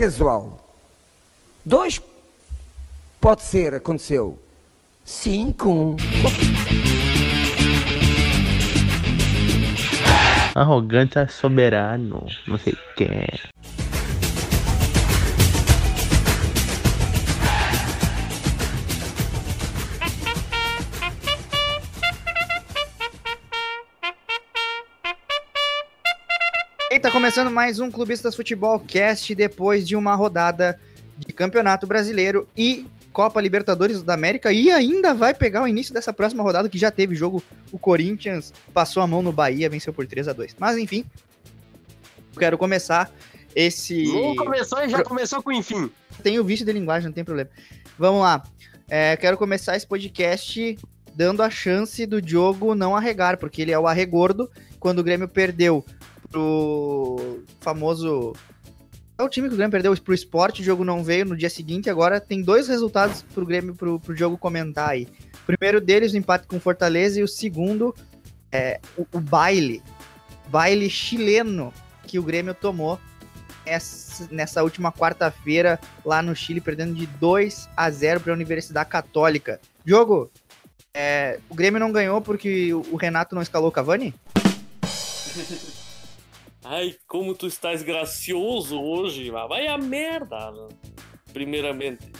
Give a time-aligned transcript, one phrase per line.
[0.00, 0.58] casual.
[1.62, 2.00] Dois
[3.20, 4.38] pode ser, aconteceu.
[5.04, 5.94] Cinco.
[10.54, 13.06] Arrogante é soberano, não sei o que.
[27.10, 30.78] E tá começando mais um Clubistas Futebol Cast depois de uma rodada
[31.18, 36.12] de Campeonato Brasileiro e Copa Libertadores da América e ainda vai pegar o início dessa
[36.12, 37.42] próxima rodada que já teve jogo.
[37.72, 41.04] O Corinthians passou a mão no Bahia, venceu por 3 a 2 Mas enfim,
[42.38, 43.10] quero começar
[43.56, 44.04] esse.
[44.04, 45.90] Nem começou e já começou com enfim.
[46.22, 47.50] Tem o vício de linguagem, não tem problema.
[47.98, 48.40] Vamos lá.
[48.88, 50.78] É, quero começar esse podcast
[51.12, 54.48] dando a chance do Diogo não arregar, porque ele é o arregordo.
[54.78, 55.84] Quando o Grêmio perdeu
[56.30, 58.32] pro famoso.
[59.18, 61.50] É o time que o Grêmio perdeu pro esporte, o jogo não veio no dia
[61.50, 61.90] seguinte.
[61.90, 65.06] Agora tem dois resultados pro Grêmio pro, pro jogo comentar aí.
[65.42, 67.94] O primeiro deles, o empate com Fortaleza, e o segundo,
[68.50, 69.82] é o, o baile.
[70.48, 71.72] Baile chileno
[72.06, 72.98] que o Grêmio tomou
[73.66, 78.88] essa- nessa última quarta-feira lá no Chile, perdendo de 2 a 0 para a Universidade
[78.88, 79.60] Católica.
[79.84, 80.30] Jogo,
[80.94, 84.14] é, o Grêmio não ganhou porque o Renato não escalou o Cavani?
[86.64, 90.52] Ai, como tu estás gracioso hoje, vai a merda.
[91.32, 92.10] Primeiramente.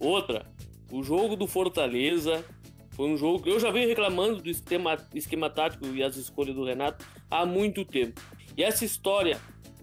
[0.00, 0.46] Outra,
[0.90, 2.44] o jogo do Fortaleza
[2.90, 6.54] foi um jogo que eu já venho reclamando do esquema, esquema tático e as escolhas
[6.54, 8.20] do Renato há muito tempo.
[8.56, 9.40] E essa história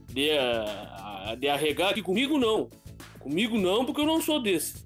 [0.08, 2.70] de, ah, de arregar aqui comigo não.
[3.20, 4.86] Comigo não, porque eu não sou desse.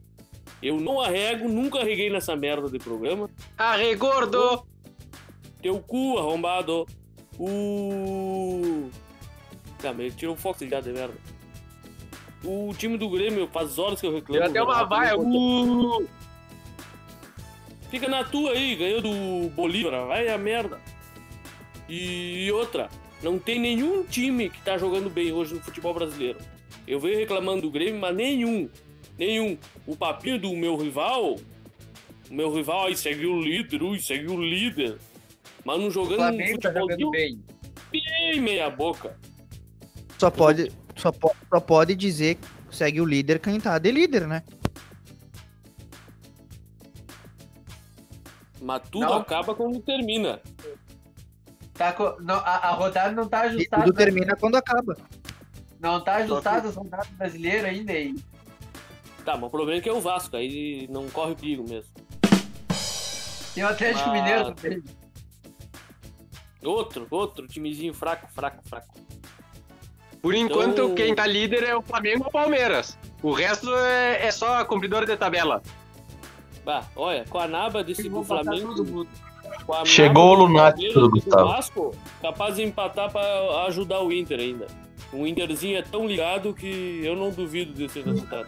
[0.62, 3.30] Eu não arrego, nunca arreguei nessa merda de programa.
[3.58, 4.64] Arregordo!
[5.62, 6.86] Teu cu, arrombado.
[7.44, 8.92] O.
[9.80, 11.16] Tá, mas ele tirou o foco já de merda.
[12.44, 14.40] O time do Grêmio faz horas que eu reclamo.
[14.40, 15.18] Deu até uma vaia.
[15.18, 16.08] Uh!
[17.90, 20.80] Fica na tua aí, ganhou do Bolívar, vai a merda.
[21.90, 22.90] E outra,
[23.24, 26.40] não tem nenhum time que tá jogando bem hoje no futebol brasileiro.
[26.88, 28.70] Eu venho reclamando do Grêmio, mas nenhum.
[29.18, 29.58] Nenhum.
[29.88, 31.38] O papinho do meu rival,
[32.30, 34.98] o meu rival aí segue o líder, ui, segue o líder.
[35.64, 37.44] Mas não jogando um Flamengo tá jogando futebolzinho bem.
[37.92, 39.18] bem meia boca.
[40.18, 44.28] Só pode, só, po- só pode dizer que segue o líder quem tá de líder,
[44.28, 44.44] né?
[48.62, 49.14] Mas tudo Não.
[49.16, 50.40] acaba quando termina.
[51.74, 53.84] Tá co- não, a, a rodada não tá E ajustada.
[53.84, 54.96] tudo termina quando acaba.
[55.80, 58.14] Não tá ajustada as rodadas brasileiras ainda aí.
[59.26, 61.92] Tá, mas o problema é que é o Vasco, aí não corre perigo mesmo.
[63.56, 64.84] Tem o Atlético Mas- Mineiro também.
[66.64, 68.94] Outro, outro timezinho fraco, fraco, fraco.
[70.22, 72.98] Por enquanto, Então- quem tá líder é o Flamengo e o Palmeiras.
[73.24, 75.62] O resto é, é só cumpridor de tabela.
[76.64, 79.08] Bah, olha, com a naba desse do passar Flamengo, do,
[79.86, 81.48] Chegou naba o lunático do e Gustavo.
[81.48, 84.68] Vasco, capaz de empatar pra ajudar o Inter ainda.
[85.12, 88.48] O Interzinho é tão ligado que eu não duvido desse resultado.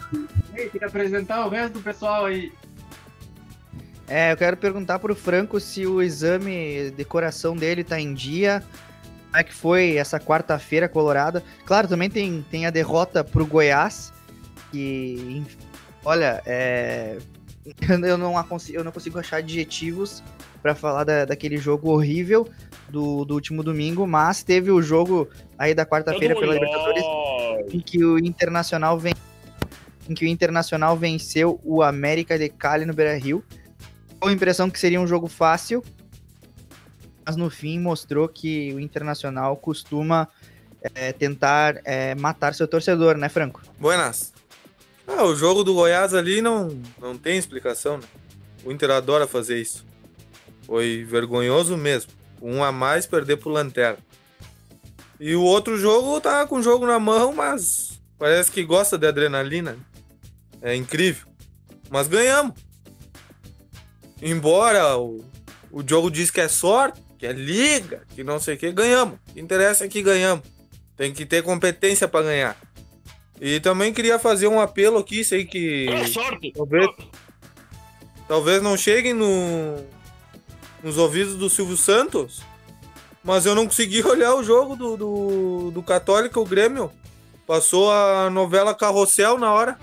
[0.54, 2.52] Ei, tem que apresentar o resto do pessoal aí.
[4.06, 8.62] É, eu quero perguntar pro Franco se o exame de coração dele tá em dia.
[9.26, 11.42] Como é que foi essa quarta-feira colorada?
[11.64, 14.12] Claro, também tem, tem a derrota pro Goiás.
[14.70, 15.42] Que,
[16.04, 17.18] olha, é,
[18.04, 20.22] eu, não, a consi- eu não consigo achar adjetivos
[20.62, 22.48] pra falar da, daquele jogo horrível
[22.88, 25.28] do, do último domingo, mas teve o jogo
[25.58, 27.04] aí da quarta-feira pela Libertadores
[27.72, 29.00] em que o Internacional
[30.08, 33.42] em que o Internacional venceu o América de Cali no Beira-Rio.
[34.26, 35.84] A impressão que seria um jogo fácil,
[37.24, 40.28] mas no fim mostrou que o Internacional costuma
[40.94, 43.62] é, tentar é, matar seu torcedor, né, Franco?
[43.78, 44.32] Buenas.
[45.06, 48.04] Ah, o jogo do Goiás ali não, não tem explicação, né?
[48.64, 49.84] O Inter adora fazer isso.
[50.62, 52.10] Foi vergonhoso mesmo.
[52.40, 53.98] Um a mais perder pro Lanterna.
[55.20, 59.06] E o outro jogo tá com o jogo na mão, mas parece que gosta de
[59.06, 59.76] adrenalina.
[60.60, 61.28] É incrível.
[61.90, 62.54] Mas ganhamos.
[64.26, 65.22] Embora o,
[65.70, 69.18] o jogo diz que é sorte, que é liga, que não sei o que, ganhamos.
[69.28, 70.42] O que interessa é que ganhamos.
[70.96, 72.56] Tem que ter competência para ganhar.
[73.38, 76.52] E também queria fazer um apelo aqui, sei que É sorte!
[76.52, 76.88] talvez,
[78.26, 79.76] talvez não cheguem no,
[80.82, 82.40] nos ouvidos do Silvio Santos,
[83.22, 86.90] mas eu não consegui olhar o jogo do, do, do Católica, o Grêmio.
[87.46, 89.78] Passou a novela Carrossel na hora.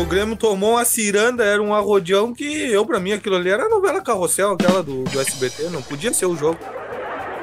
[0.00, 3.64] O Grêmio tomou uma ciranda, era um arrodeão que eu, pra mim, aquilo ali era
[3.64, 6.58] a novela Carrossel, aquela do, do SBT, não podia ser o jogo.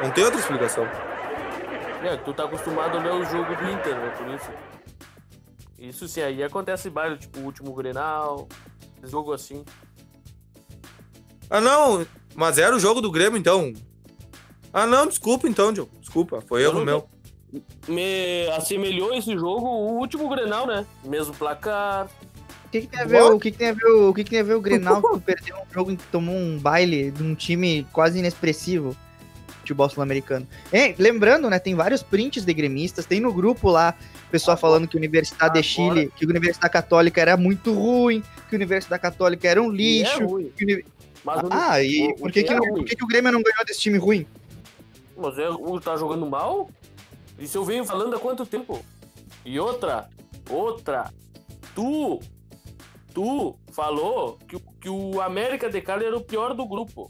[0.01, 0.85] Não tem outra explicação.
[2.03, 4.13] É, tu tá acostumado a ler o jogo do Inter, né?
[4.17, 4.49] Por isso.
[5.77, 8.47] Isso sim, aí acontece baile, tipo o último Grenal,
[9.03, 9.63] jogo assim.
[11.49, 12.05] Ah, não,
[12.35, 13.73] mas era o jogo do Grêmio, então.
[14.71, 15.91] Ah, não, desculpa então, Diogo.
[15.99, 17.09] Desculpa, foi Eu erro não- meu.
[17.87, 20.85] Me assemelhou esse jogo o último Grenal, né?
[21.03, 22.07] Mesmo placar.
[22.65, 24.29] O que, que tem a ver, o que, que tem a ver, o que, que
[24.29, 27.33] tem a ver o Grenal que perdeu um jogo e tomou um baile de um
[27.35, 28.95] time quase inexpressivo?
[29.59, 30.47] Futebol sul-americano.
[30.71, 31.57] Hein, Lembrando, né?
[31.57, 33.05] Tem vários prints de gremistas.
[33.05, 33.95] Tem no grupo lá,
[34.27, 37.73] o pessoal falando que a Universidade de agora- Chile, que a Universidade Católica era muito
[37.73, 40.21] ruim, que a Universidade Católica era um E lixo.
[40.21, 40.51] é ruim.
[40.55, 40.83] que o-
[41.49, 43.65] Ah, e o- por que, que é não- por que, que o Grêmio não ganhou
[43.65, 44.27] desse time ruim?
[45.17, 46.69] Mas é, o tá jogando mal?
[47.39, 48.85] Isso eu venho falando há quanto tempo?
[49.43, 50.07] E outra,
[50.47, 51.11] outra,
[51.73, 52.19] tu,
[53.15, 57.09] tu falou que, o- que o América de Cali era o pior do grupo.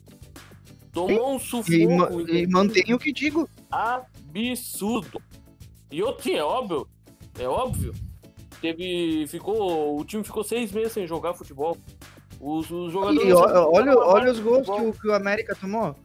[0.94, 3.50] Tomou um E, sufoco ma- e mantém o que digo.
[3.70, 5.20] absurdo.
[5.92, 6.88] E outro, é óbvio,
[7.38, 7.94] é óbvio.
[8.62, 11.76] Teve, ficou, o time ficou seis meses sem jogar futebol.
[12.40, 13.28] Os, os jogadores...
[13.28, 15.96] E olha, jogavam olha os gols que o, que o América tomou.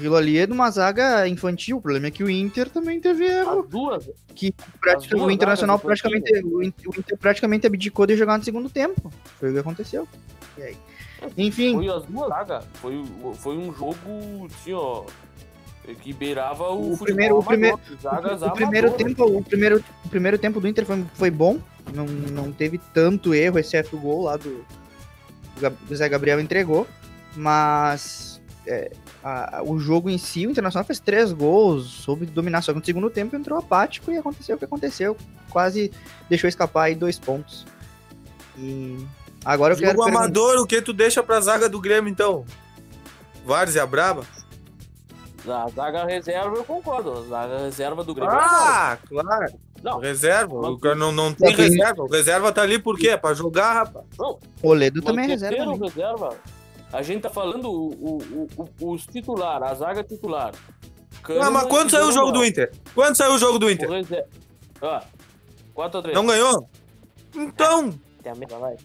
[0.00, 1.76] Aquilo ali é de uma zaga infantil.
[1.76, 3.60] O problema é que o Inter também teve erro.
[3.60, 4.10] As duas,
[4.80, 8.70] Prática- duas o Internacional praticamente, o In- o Inter praticamente abdicou de jogar no segundo
[8.70, 9.12] tempo.
[9.38, 10.08] Foi o que aconteceu.
[10.56, 10.76] E aí?
[11.36, 12.64] Enfim, Foi as duas zagas.
[12.74, 13.04] Foi,
[13.34, 15.04] foi um jogo, assim, ó.
[16.02, 20.38] Que beirava o, O primeiro- o primeiro- zagas o primeiro tempo, o primeiro, o primeiro
[20.38, 21.58] tempo do Inter foi, foi bom.
[21.92, 24.64] Não, não teve tanto erro, exceto o gol lá do
[25.94, 26.86] Zé Gabriel entregou.
[27.36, 28.90] Mas é,
[29.22, 32.62] a- o jogo em si, o Internacional fez três gols, soube dominar.
[32.62, 35.16] Só que no segundo tempo entrou apático e aconteceu o que aconteceu.
[35.50, 35.90] Quase
[36.28, 37.66] deixou escapar aí dois pontos.
[38.58, 38.96] E
[39.44, 42.44] agora eu quero Jogo perguntar- amador, o que tu deixa pra zaga do Grêmio, então?
[43.44, 44.24] Várzea Braba?
[45.48, 47.12] A zaga reserva, eu concordo.
[47.12, 48.34] A zaga reserva do Grêmio.
[48.34, 49.52] Ah, claro.
[49.82, 49.98] Não.
[49.98, 50.54] Reserva.
[50.60, 52.02] Mas- O não, não tem reserva.
[52.02, 53.16] O reserva tá ali por quê?
[53.16, 54.04] Pra jogar, rapaz.
[54.18, 55.64] não, Oledo mas também é reserva.
[55.64, 55.78] né?
[55.82, 56.36] reserva.
[56.92, 58.48] A gente tá falando o, o,
[58.80, 60.52] o- os titular, a zaga titular.
[61.40, 62.72] Ah, mas quando saiu o jogo do Inter?
[62.94, 63.88] Quando saiu o jogo do Inter?
[63.88, 64.26] Reserva.
[64.82, 65.00] Ó,
[65.76, 66.12] 4x3.
[66.14, 66.68] Não ganhou?
[67.34, 67.92] Então,
[68.22, 68.76] Tem a merda, vai.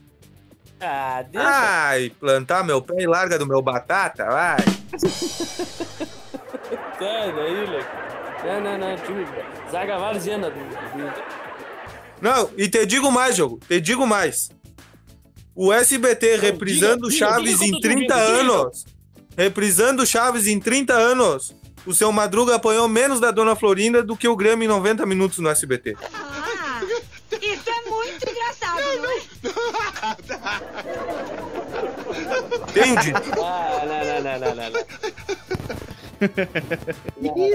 [0.82, 1.48] Ah, deixa.
[1.50, 4.58] ai, plantar meu pé e larga do meu batata, vai.
[7.00, 7.88] Sai daí, Leque.
[8.46, 8.96] Não, não, não.
[8.98, 9.26] Time,
[9.72, 11.24] zaga varziana do, do Inter.
[12.22, 13.60] Não, e te digo mais, jogo.
[13.68, 14.50] Te digo mais.
[15.56, 18.40] O SBT reprisando diga, Chaves diga, em diga, diga, 30 diga.
[18.40, 18.86] anos.
[19.38, 21.56] Reprisando Chaves em 30 anos.
[21.86, 25.38] O seu Madruga apanhou menos da Dona Florinda do que o Grêmio em 90 minutos
[25.40, 25.96] no SBT.
[26.14, 26.82] Ah,
[27.42, 29.18] isso é muito engraçado, não é?
[32.70, 33.14] Entende?
[33.42, 34.80] Ah, não, não, não, não, não, não.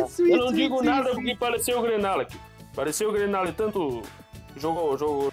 [0.07, 1.15] Isso, Eu não isso, digo isso, nada isso.
[1.17, 2.37] porque pareceu o Grenal aqui.
[2.75, 4.03] Pareceu o Grenal e tanto
[4.57, 5.33] jogou, jogou.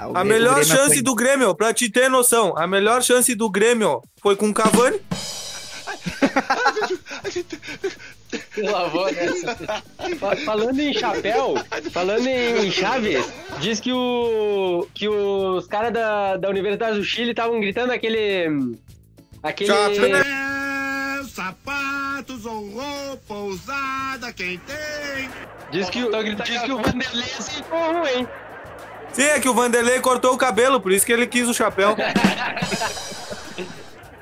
[0.00, 3.34] Ah, A melhor Grêmio chance foi- do Grêmio, pra te ter noção, a melhor chance
[3.34, 5.00] do Grêmio foi com o Cavani.
[8.56, 9.56] Lavou nessa.
[10.18, 11.54] Fa- Falando em chapéu,
[11.92, 13.24] falando em Chaves,
[13.60, 18.76] diz que o que os caras da, da Universidade do Chile estavam gritando aquele
[19.42, 21.24] aquele Chapéu.
[21.34, 25.28] Sapatos ou roupa usada, quem tem?
[25.70, 26.10] diz que o-
[26.44, 28.26] diz que o Vanderlei aceitou ruim.
[29.18, 31.96] Sim, é que o Vanderlei cortou o cabelo, por isso que ele quis o chapéu.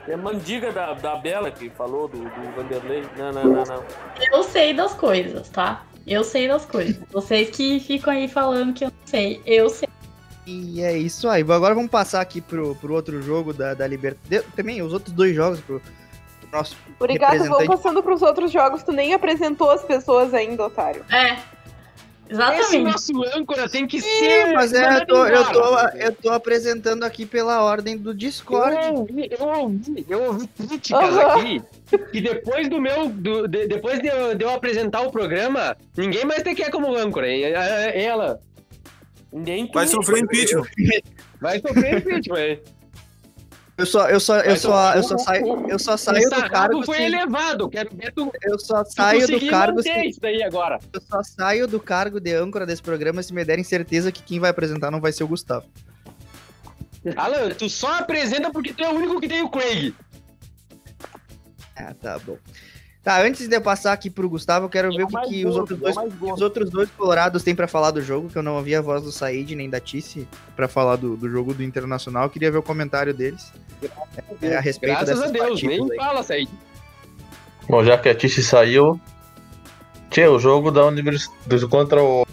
[0.08, 3.04] É mandiga da, da Bela que falou do, do Vanderlei.
[3.18, 3.84] Não, não, não, não.
[4.32, 5.84] Eu sei das coisas, tá?
[6.06, 6.96] Eu sei das coisas.
[7.12, 9.42] Vocês que ficam aí falando que eu não sei.
[9.44, 9.86] Eu sei.
[10.46, 11.42] E é isso aí.
[11.42, 14.46] Agora vamos passar aqui pro, pro outro jogo da, da Libertadores.
[14.56, 17.76] Também os outros dois jogos pro, pro nosso Obrigado, vamos representante.
[17.82, 18.82] passando pros outros jogos.
[18.82, 21.04] Tu nem apresentou as pessoas ainda, otário.
[21.10, 21.36] É.
[22.28, 22.78] Esse Exatamente.
[22.90, 24.52] nosso âncora tem que Sim, ser.
[24.52, 28.76] mas é, eu tô, eu, tô, eu tô apresentando aqui pela ordem do Discord.
[28.84, 31.40] Eu ouvi, eu ouvi, eu ouvi críticas Aham.
[31.40, 31.62] aqui
[32.10, 33.08] que depois do meu.
[33.08, 36.94] do- de- depois de eu, de eu apresentar o programa, ninguém mais te quer como
[36.96, 37.28] âncora.
[37.28, 38.40] E- e- Ela
[39.32, 39.70] tu.
[39.74, 40.66] Vai sofrer impeachment.
[41.40, 42.58] vai sofrer impeachment.
[43.78, 46.82] Eu só, eu só, eu Mas só, eu só saio, eu só saio do cargo.
[46.82, 47.68] foi se- elevado.
[47.68, 49.82] Quero ver tu, eu só saio do cargo.
[49.82, 50.78] se- isso daí agora.
[50.94, 54.40] eu só saio do cargo de âncora desse programa se me derem certeza que quem
[54.40, 55.66] vai apresentar não vai ser o Gustavo.
[57.16, 59.94] Alan, tu só apresenta porque tu é o único que tem o Craig.
[61.76, 62.38] Ah, tá bom.
[63.06, 65.54] Tá, antes de eu passar aqui pro Gustavo, eu quero ver o que, que os,
[65.54, 66.34] gordo, outros é o dois, mais gordo.
[66.34, 69.00] os outros dois colorados têm pra falar do jogo, que eu não ouvi a voz
[69.00, 72.24] do Said nem da Tice pra falar do, do jogo do Internacional.
[72.24, 73.52] Eu queria ver o comentário deles
[74.42, 75.96] é, a respeito Graças a Deus, nem aí.
[75.96, 76.50] fala, Said.
[77.68, 79.00] Bom, já que a Tice saiu.
[80.10, 81.30] Tchê, o jogo da univers...
[81.70, 82.26] contra o,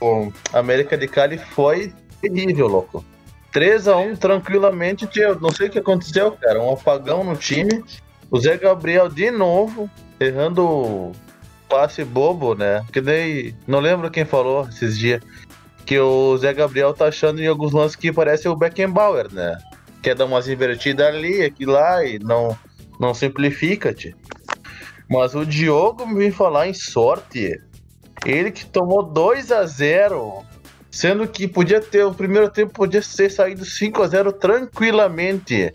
[0.00, 3.04] o América de Cali foi terrível, louco.
[3.54, 5.08] 3x1 tranquilamente.
[5.14, 6.60] Eu não sei o que aconteceu, cara.
[6.60, 7.84] Um apagão no time.
[8.28, 9.88] O Zé Gabriel de novo,
[10.20, 11.12] errando
[11.68, 12.84] passe bobo, né?
[12.92, 13.54] Que nem.
[13.66, 15.22] Não lembro quem falou esses dias.
[15.84, 19.56] Que o Zé Gabriel tá achando em alguns lances que parece o Beckenbauer, né?
[20.02, 22.56] Quer dar umas invertidas ali, aqui lá, e não,
[22.98, 24.14] não simplifica, tchê.
[25.08, 27.60] Mas o Diogo me falar em sorte.
[28.24, 30.44] Ele que tomou 2 a 0
[30.90, 35.74] sendo que podia ter o primeiro tempo podia ser saído 5 a 0 tranquilamente.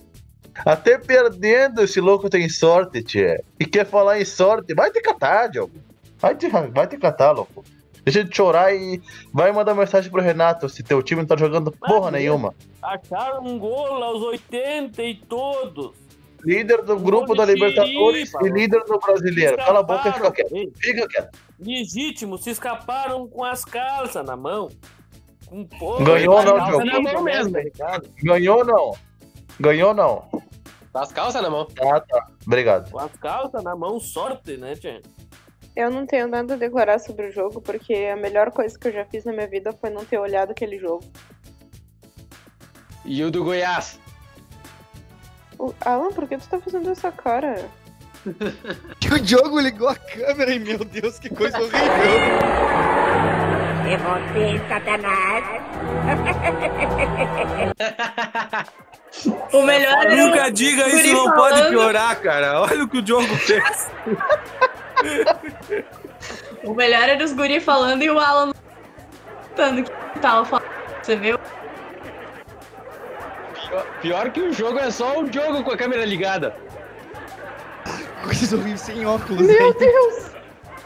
[0.65, 3.43] Até perdendo esse louco tem sorte, tchê.
[3.60, 5.74] E quer falar em sorte, vai te catar, Diogo.
[6.20, 7.63] Vai te, vai te catar, louco.
[8.03, 11.72] Deixa de chorar e vai mandar mensagem pro Renato se teu time não tá jogando
[11.72, 12.53] porra nenhuma.
[12.81, 15.91] Acharam um gol aos 80 e todos.
[16.43, 19.55] Líder do grupo da Libertadores e líder do brasileiro.
[19.58, 20.72] Cala a boca e fica quieto.
[20.77, 21.39] Fica quieto.
[21.60, 24.70] Legítimo, se escaparam com as calças na mão.
[25.46, 27.24] Com porra, Ganhou ou não, Diogo?
[27.24, 27.53] mesmo.
[28.24, 28.91] Ganhou ou não?
[29.60, 30.41] Ganhou ou não?
[30.94, 31.68] As calças na mão.
[31.82, 32.28] Ah, tá.
[32.46, 32.92] Obrigado.
[32.92, 35.02] Com as calças na mão, sorte, né, Tia?
[35.76, 38.92] Eu não tenho nada a declarar sobre o jogo, porque a melhor coisa que eu
[38.92, 41.04] já fiz na minha vida foi não ter olhado aquele jogo.
[43.06, 43.98] E o do Goiás?
[45.58, 47.70] O- Alan, por que tu tá fazendo essa cara?
[49.00, 51.80] Que o Diogo ligou a câmera e, meu Deus, que coisa horrível.
[53.92, 55.44] É você, Satanás.
[59.52, 61.70] O melhor é Nunca o diga Guri isso, não pode falando.
[61.70, 62.62] piorar, cara.
[62.62, 63.92] Olha o que o Diogo fez.
[66.64, 68.52] O melhor era os guri falando e o Alan
[69.50, 70.70] contando que tava falando.
[71.02, 71.40] Você viu?
[74.02, 76.56] Pior, que o jogo é só o jogo com a câmera ligada.
[78.24, 79.42] Coisa horrível, sem óculos.
[79.42, 79.80] Meu né?
[79.80, 80.32] Deus!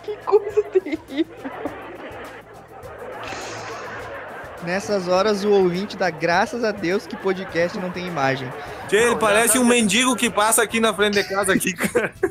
[0.04, 1.26] Que coisa terrível.
[4.66, 8.52] Nessas horas, o ouvinte dá graças a Deus que podcast não tem imagem.
[8.88, 12.14] Tchê, ele parece um mendigo que passa aqui na frente de casa aqui, cara.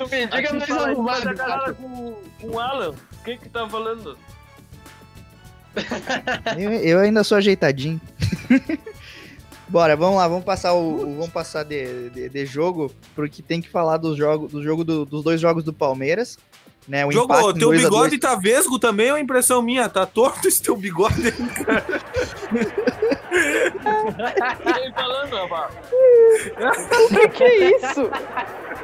[0.00, 1.22] O mendigo é mais fala- arrumado.
[1.24, 2.90] faz a galera com, com o Alan.
[2.90, 4.16] O que que tá falando?
[6.56, 8.00] Eu, eu ainda sou ajeitadinho.
[9.68, 13.60] Bora, vamos lá, vamos passar o, o- vamos passar de, de, de jogo, porque tem
[13.60, 16.38] que falar dos jogos, do jogo do- dos dois jogos do Palmeiras,
[16.88, 17.04] né?
[17.04, 18.02] O empate Jogo, em teu 2 a 2.
[18.02, 19.88] bigode tá vesgo também ou é impressão minha?
[19.88, 21.84] Tá torto esse teu bigode aí, cara.
[24.80, 25.74] Ele falando, rapaz.
[27.04, 28.10] O que, que é isso?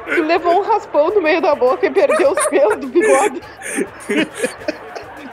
[0.05, 3.41] Tu levou um raspão no meio da boca e perdeu os pelos do bigode.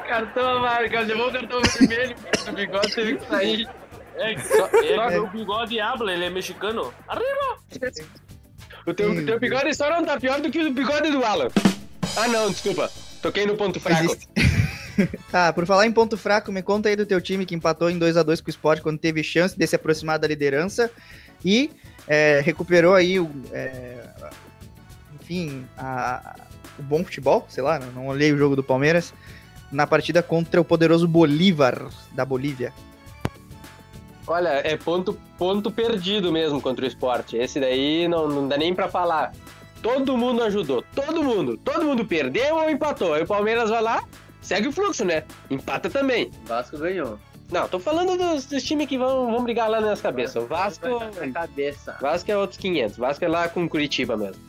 [0.08, 2.16] Cartão amarelo, levou o cartão vermelho,
[2.48, 3.68] o bigode teve que sair.
[4.14, 4.68] É, só,
[5.10, 6.92] é, o bigode habla, ele é mexicano.
[7.08, 7.58] Arriba!
[8.86, 11.48] O teu, o teu bigode só não tá pior do que o bigode do Alan.
[12.16, 12.90] Ah não, desculpa.
[13.20, 14.04] Toquei no ponto fraco.
[14.04, 14.28] Existe.
[15.30, 17.98] Tá, por falar em ponto fraco, me conta aí do teu time que empatou em
[17.98, 20.90] 2 a 2 com o Sport quando teve chance de se aproximar da liderança
[21.42, 21.70] e
[22.06, 23.28] é, recuperou aí o.
[23.52, 24.04] é,
[25.18, 26.36] enfim, a-
[26.78, 29.14] o bom futebol, sei lá, não olhei o jogo do Palmeiras,
[29.72, 32.70] na partida contra o poderoso Bolívar da Bolívia.
[34.26, 37.34] Olha, é ponto, ponto perdido mesmo contra o esporte.
[37.36, 39.32] Esse daí não, não dá nem pra falar.
[39.82, 41.58] Todo mundo ajudou, todo mundo.
[41.58, 43.14] Todo mundo perdeu ou empatou.
[43.14, 44.04] Aí o Palmeiras vai lá,
[44.40, 45.24] segue o fluxo, né?
[45.50, 46.30] Empata também.
[46.46, 47.18] Vasco ganhou.
[47.52, 50.42] Não, tô falando dos, dos times que vão, vão brigar lá nas cabeças.
[50.42, 50.86] O Vasco.
[51.34, 51.98] Cabeça.
[52.00, 52.96] Vasco é outros 500.
[52.96, 54.42] Vasco é lá com Curitiba mesmo.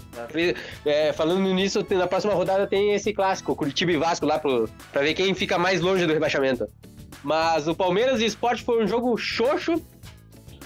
[0.85, 5.01] É, falando nisso, na próxima rodada tem esse clássico, Curitiba e Vasco lá pro, pra
[5.01, 6.65] ver quem fica mais longe do rebaixamento.
[7.21, 9.81] Mas o Palmeiras e Sport foi um jogo xoxo,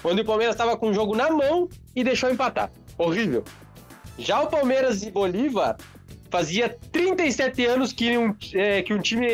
[0.04, 2.70] onde o Palmeiras estava com o jogo na mão e deixou empatar.
[2.96, 3.42] Horrível.
[4.18, 5.76] Já o Palmeiras e Bolívar
[6.30, 9.26] fazia 37 anos que um, é, que um time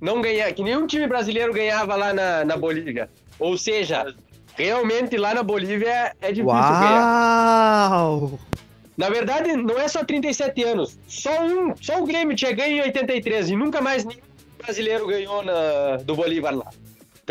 [0.00, 3.08] não ganhava, que nenhum time brasileiro ganhava lá na, na Bolívia.
[3.38, 4.14] Ou seja,
[4.54, 7.90] realmente lá na Bolívia é difícil ganhar.
[7.90, 8.38] Uau!
[8.96, 10.98] Na verdade, não é só 37 anos.
[11.06, 14.20] Só um, só o Grêmio tinha ganho em 83 e nunca mais nenhum
[14.58, 16.68] brasileiro ganhou na, do Bolívar lá.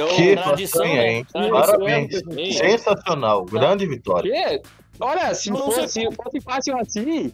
[0.03, 1.11] Então, Que tradição, façanha, né?
[1.13, 1.25] hein?
[1.31, 2.21] Tradição, Parabéns.
[2.37, 2.51] hein?
[2.53, 3.45] Sensacional.
[3.45, 4.31] Grande vitória.
[4.31, 4.61] que?
[4.99, 7.31] Olha, se Não fosse, se fosse fácil assim,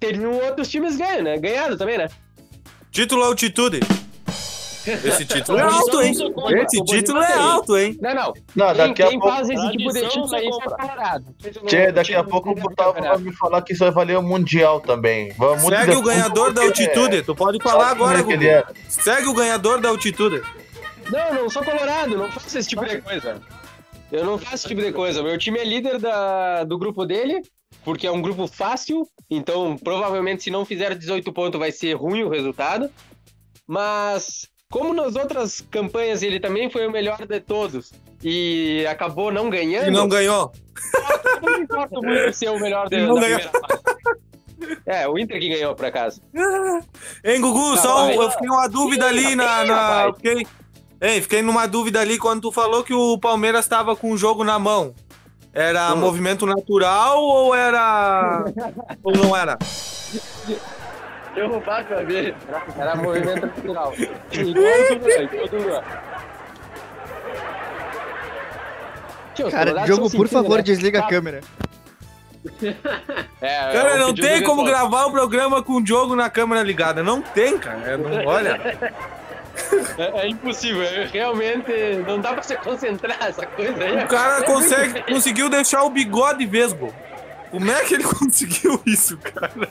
[0.00, 1.36] teriam outros times ganho, né?
[1.38, 2.08] Ganhado também, né?
[2.90, 3.80] Título altitude.
[5.04, 6.12] Esse título é alto, hein?
[6.62, 7.98] Esse título é alto, hein?
[8.00, 8.32] Não, não.
[8.54, 11.24] Não, Quem, daqui a quem pouco- faz esse tipo de título aí colorado.
[11.66, 14.80] Tchê, daqui a pouco o Gustavo vai me falar que isso vai valer o Mundial
[14.80, 15.32] também.
[15.36, 17.22] Vamos Segue o ganhador da altitude.
[17.22, 18.32] Tu pode falar agora, é Gugu.
[18.34, 18.64] ele é?
[18.88, 20.40] Segue o ganhador da altitude.
[21.10, 23.40] Não, não sou colorado, não faço esse tipo de coisa.
[24.10, 25.22] Eu não faço esse tipo de coisa.
[25.22, 27.42] Meu time é líder da, do grupo dele,
[27.84, 32.22] porque é um grupo fácil, então provavelmente se não fizer 18 pontos vai ser ruim
[32.22, 32.90] o resultado.
[33.66, 39.48] Mas como nas outras campanhas ele também foi o melhor de todos e acabou não
[39.50, 39.88] ganhando.
[39.88, 40.52] E não ganhou.
[41.42, 43.40] Não me importa muito ser o melhor de, Ele não da ganhou.
[43.40, 43.86] primeira fase.
[44.86, 46.20] É, o Inter que ganhou, por acaso.
[47.24, 49.64] Hein, Gugu, Tá, só um, eu fiquei uma dúvida ali na.
[49.64, 50.14] Na rapaz.
[50.16, 50.46] fiquei,
[51.00, 54.42] hein, fiquei numa dúvida ali quando tu falou que o Palmeiras estava com o jogo
[54.44, 54.94] na mão.
[55.52, 55.96] Era Hum.
[55.96, 58.44] movimento natural ou era.
[59.02, 59.58] ou não era?
[61.34, 62.34] Eu roubar pra ver.
[62.78, 63.92] Era movimento natural.
[69.34, 70.62] Tio, Cara, Diogo, por favor, né?
[70.62, 71.40] desliga a câmera.
[73.42, 77.02] É, Cara, não tem como gravar o programa com o jogo na câmera ligada.
[77.02, 77.98] Não tem, cara.
[77.98, 78.58] Não, olha.
[79.98, 81.72] É, é impossível, é, realmente
[82.06, 84.04] não dá pra se concentrar essa coisa aí.
[84.04, 86.94] O cara consegue, conseguiu deixar o bigode vesgo.
[87.50, 89.68] Como é que ele conseguiu isso, cara?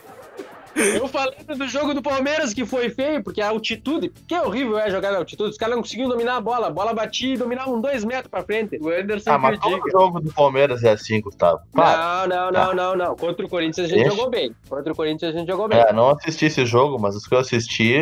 [0.95, 4.89] Eu falando do jogo do Palmeiras que foi feio, porque a altitude, que horrível é
[4.91, 7.69] jogar na altitude, os caras não conseguiam dominar a bola, a bola batia e dominava
[7.71, 8.77] um dois metros pra frente.
[8.81, 11.61] O Anderson Ah, mas todo jogo do Palmeiras é assim, Gustavo.
[11.73, 12.27] Para.
[12.27, 13.15] Não, não, não, não, não.
[13.15, 14.15] Contra o Corinthians a gente Deixa.
[14.15, 14.53] jogou bem.
[14.67, 15.79] Contra o Corinthians a gente jogou bem.
[15.79, 17.95] É, não assisti esse jogo, mas os que eu assisti,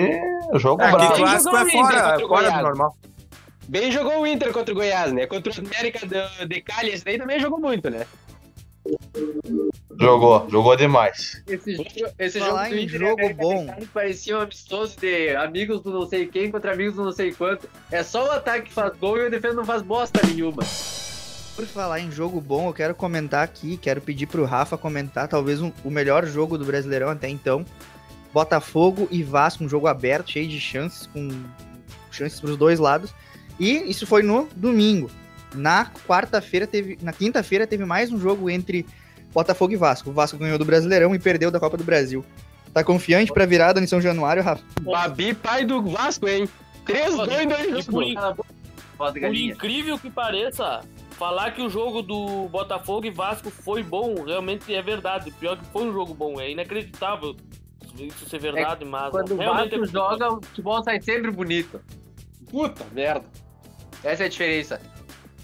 [0.52, 1.16] o jogo É, que bravo.
[1.16, 2.96] clássico é fora, fora do normal.
[3.68, 5.26] Bem jogou o Inter contra o Goiás, né?
[5.26, 8.06] Contra o América do, de Cali, esse daí também jogou muito, né?
[10.00, 11.42] Jogou, jogou demais.
[11.48, 13.76] Esse jogo, esse Falar jogo em jogo bom.
[13.94, 17.70] parecia um amistoso de amigos do não sei quem contra amigos do não sei quanto.
[17.92, 20.64] É só o ataque que faz gol e o defesa não faz bosta nenhuma.
[21.56, 25.62] Por falar em jogo bom, eu quero comentar aqui, quero pedir pro Rafa comentar talvez
[25.62, 27.64] um- o melhor jogo do Brasileirão até então.
[28.34, 31.30] Botafogo e Vasco, um jogo aberto, cheio de chances, com
[32.12, 33.14] chances pros dois lados.
[33.60, 35.12] E isso foi no domingo.
[35.54, 38.86] Na quarta-feira teve, na quinta-feira teve mais um jogo entre
[39.34, 40.10] Botafogo e Vasco.
[40.10, 42.26] O Vasco ganhou do Brasileirão e perdeu da Copa do Brasil.
[42.74, 44.64] Tá confiante pra virada em São Januário, Rafa?
[44.82, 46.50] Babi, pai do Vasco, hein?
[46.86, 47.86] Três gols em dois E jogos.
[47.86, 48.16] por, in-
[48.98, 54.74] por incrível que pareça, falar que o jogo do Botafogo e Vasco foi bom, realmente
[54.74, 55.32] é verdade.
[55.40, 57.36] Pior que foi um jogo bom, é inacreditável
[57.96, 61.80] isso ser verdade, mas Quando o realmente Vasco é joga, o futebol sai sempre bonito.
[62.50, 63.24] Puta merda.
[64.04, 64.82] Essa é a diferença.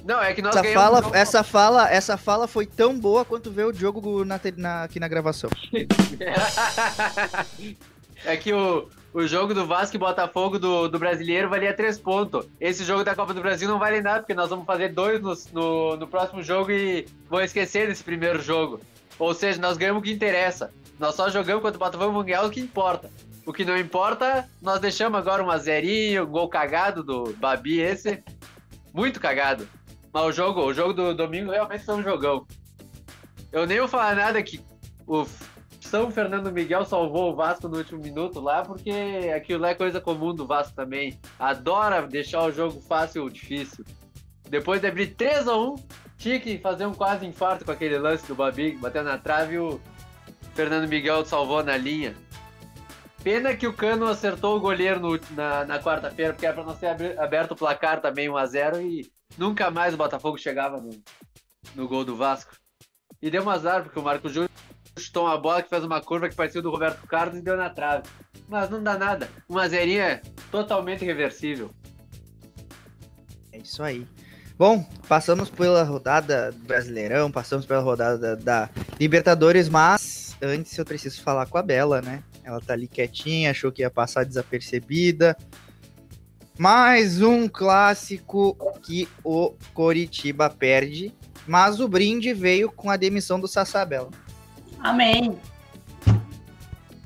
[0.10, 3.52] Não, é que nós Essa ganhamos fala, essa, fala, essa fala foi tão boa quanto
[3.52, 5.52] ver o jogo na, na- aqui na gravação.
[8.26, 12.48] é que o, o jogo do Vasco e Botafogo do, do brasileiro valia três pontos.
[12.60, 15.36] Esse jogo da Copa do Brasil não vale nada, porque nós vamos fazer dois no,
[15.54, 18.82] no, no próximo jogo e vão esquecer desse primeiro jogo.
[19.20, 20.72] Ou seja, nós ganhamos o que interessa.
[20.98, 23.12] Nós só jogamos contra o Botafogo, vamos ganhar o que importa.
[23.46, 27.80] O que não importa, nós deixamos agora um a zerinho, um gol cagado do Babi
[27.80, 28.24] esse.
[28.92, 29.68] Muito cagado.
[30.12, 32.46] Mas o jogo, o jogo do domingo realmente foi um jogão.
[33.52, 34.60] Eu nem vou falar nada que
[35.08, 35.26] o
[35.82, 38.92] São Fernando Miguel salvou o Vasco no último minuto lá, porque
[39.36, 41.20] aquilo lá é coisa comum do Vasco também.
[41.40, 43.84] Adora deixar o jogo fácil ou difícil.
[44.50, 45.76] Depois de abrir 3 a 1
[46.18, 49.60] tinha que fazer um quase infarto com aquele lance do Babi, bateu na trave e
[49.60, 49.80] o
[50.54, 52.16] Fernando Miguel salvou na linha.
[53.24, 56.76] Pena que o Cano acertou o goleiro no- na, na quarta-feira, porque era pra não
[56.78, 60.90] ser aberto o placar também 1x0 e nunca mais o Botafogo chegava no,
[61.76, 62.56] no gol do Vasco.
[63.22, 64.50] E deu um azar, porque o Marco Júnior
[64.98, 67.70] chutou uma bola que fez uma curva que parecia do Roberto Carlos e deu na
[67.70, 68.04] trave.
[68.48, 69.30] Mas não dá nada.
[69.50, 71.72] Uma zerinha totalmente reversível.
[73.52, 74.08] É isso aí.
[74.58, 80.86] Bom, passamos pela rodada do Brasileirão, passamos pela rodada da, da Libertadores, mas antes eu
[80.86, 82.24] preciso falar com a Bela, né?
[82.50, 85.38] Ela tá ali quietinha, achou que ia passar desapercebida.
[86.58, 91.14] Mais um clássico que o Coritiba perde,
[91.48, 94.10] mas o brinde veio com a demissão do Sassá Bela.
[94.80, 95.38] Amém.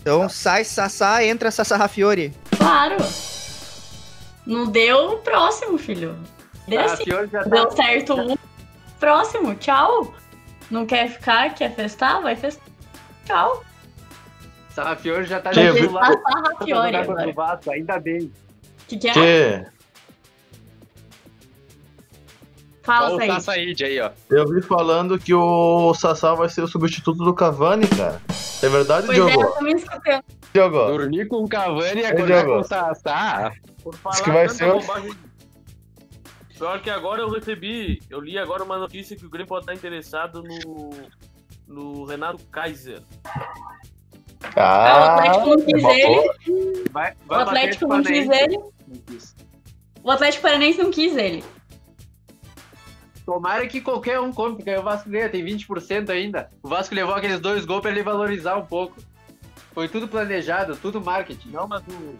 [0.01, 2.33] Então sai Sassá, entra Sassá Rafiori.
[2.57, 2.95] Claro.
[4.45, 6.17] Não deu o próximo, filho.
[6.67, 7.03] Deu, Ah, assim.
[7.05, 8.35] Já tá- deu certo um.
[8.99, 10.13] Próximo, tchau.
[10.71, 12.21] Não quer ficar, quer festar?
[12.21, 12.65] Vai festar.
[13.25, 13.63] Tchau.
[14.73, 16.05] Sarrafiore já tá Rafiori pra
[16.67, 17.29] jogar contra agora.
[17.29, 18.31] o Vasco, ainda bem.
[18.87, 19.11] Que que é?
[19.13, 19.65] Tchê,
[22.83, 23.81] Fala, Olha o Said.
[23.85, 24.11] Aí, ó.
[24.29, 28.21] eu vi falando que o Sassá vai ser o substituto do Cavani, cara.
[28.61, 29.41] É verdade, Pois é, Diogo?
[29.41, 30.19] eu também escutei.
[30.53, 30.77] Diogo?
[30.87, 32.53] Dormir com o Cavani e Ei, acordar Diogo.
[32.55, 33.53] com o Sassá.
[33.81, 35.13] Por falar Diz que vai ser o- bobagem.
[36.57, 39.73] Pior que agora eu recebi, eu li agora uma notícia que o Grêmio pode estar
[39.73, 40.91] interessado no,
[41.67, 43.01] no Renato Kaiser.
[44.55, 46.15] Ah, o Atlético não quis uma ele.
[46.15, 46.35] boa.
[46.91, 48.59] Vai, O Atlético não quis ele.
[50.03, 51.43] O Atlético Paranaense não quis ele.
[53.25, 56.49] Tomara que qualquer um compre, porque aí o Vasco ganha, tem 20% ainda.
[56.61, 58.97] O Vasco levou aqueles dois gols pra ele valorizar um pouco.
[59.73, 61.49] Foi tudo planejado, tudo marketing.
[61.49, 62.17] Não, mas o,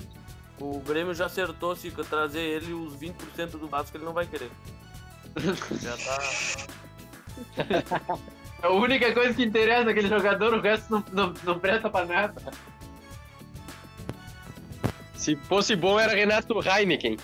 [0.66, 4.50] o Grêmio já acertou se trazer ele os 20% do Vasco ele não vai querer.
[5.82, 6.20] Já tá.
[8.64, 12.06] É a única coisa que interessa aquele jogador, o resto não, não, não presta pra
[12.06, 12.42] nada.
[15.16, 17.18] Se fosse bom, era Renato Heineken.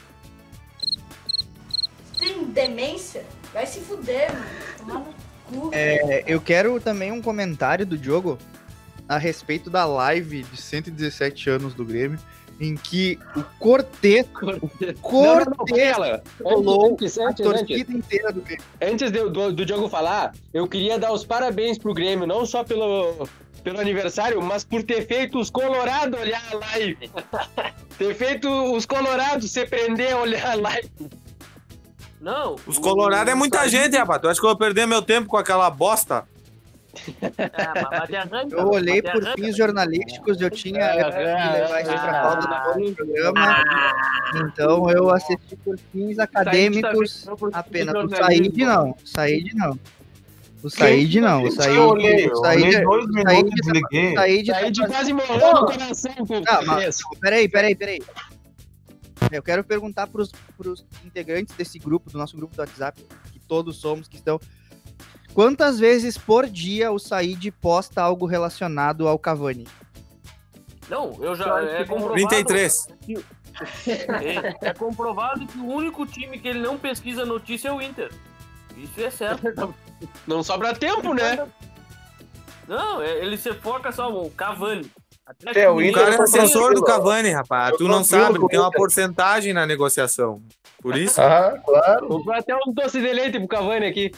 [2.19, 3.25] Tem demência?
[3.53, 4.45] Vai se fuder, mano.
[4.77, 5.69] Tomar no cu.
[5.71, 8.37] É, eu quero também um comentário do Diogo
[9.07, 12.19] a respeito da live de 117 anos do Grêmio,
[12.59, 13.45] em que o não,
[14.45, 16.23] não, quarteto pera.
[16.43, 18.63] rolou Antes, a torcida inteira do Grêmio.
[18.81, 22.63] Antes de- do, do Diogo falar, eu queria dar os parabéns pro Grêmio, não só
[22.63, 23.27] pelo,
[23.63, 27.09] pelo aniversário, mas por ter feito os Colorado olhar a live.
[27.97, 30.89] ter feito os Colorados se prender a olhar a live.
[32.19, 32.55] Não.
[32.67, 34.21] Os o- Colorados é muita o- gente, rapaz.
[34.21, 36.27] Tu acha que eu vou perder meu tempo com aquela bosta?
[37.21, 39.41] É, mas te arranca, Eu olhei por arranca.
[39.41, 43.63] fins jornalísticos, eu tinha Ah, levar isso pra pauta ah, do programa,
[44.47, 47.95] então eu assisti por fins acadêmicos tá apenas.
[48.03, 49.79] O Said não, o Said não.
[50.61, 51.75] O Said não, o Said...
[51.75, 54.11] Eu olhei, eu o Said- olhei dois o minutos Said e tá- desliguei.
[54.11, 56.11] o Said tá fazendo- quase morrendo no coração
[56.45, 58.29] Tá, mas, peraí, peraí, peraí, peraí.
[59.31, 63.77] Eu quero perguntar pros, pros integrantes desse grupo, do nosso grupo do WhatsApp, que todos
[63.77, 64.39] somos, que estão.
[65.33, 69.67] Quantas vezes por dia o Said posta algo relacionado ao Cavani?
[70.89, 71.61] Não, eu já.
[71.63, 72.27] É comprovado.
[72.27, 72.87] 33.
[73.87, 78.11] É, é comprovado que o único time que ele não pesquisa notícia é o Inter.
[78.77, 79.73] Isso é certo.
[80.25, 81.45] Não sobra tempo, né?
[82.65, 84.89] Não, é- ele se foca só no Cavani.
[85.25, 86.85] Atlético É, o Mineiro, cara é assessor do tranquilo.
[86.85, 87.71] Cavani, rapaz.
[87.73, 88.77] Eu Tu não sabe, tem uma Inter.
[88.79, 90.41] porcentagem na negociação.
[90.81, 91.19] Por isso.
[91.21, 92.07] Ah, claro.
[92.07, 94.11] Comprou até um doce de leite pro Cavani aqui.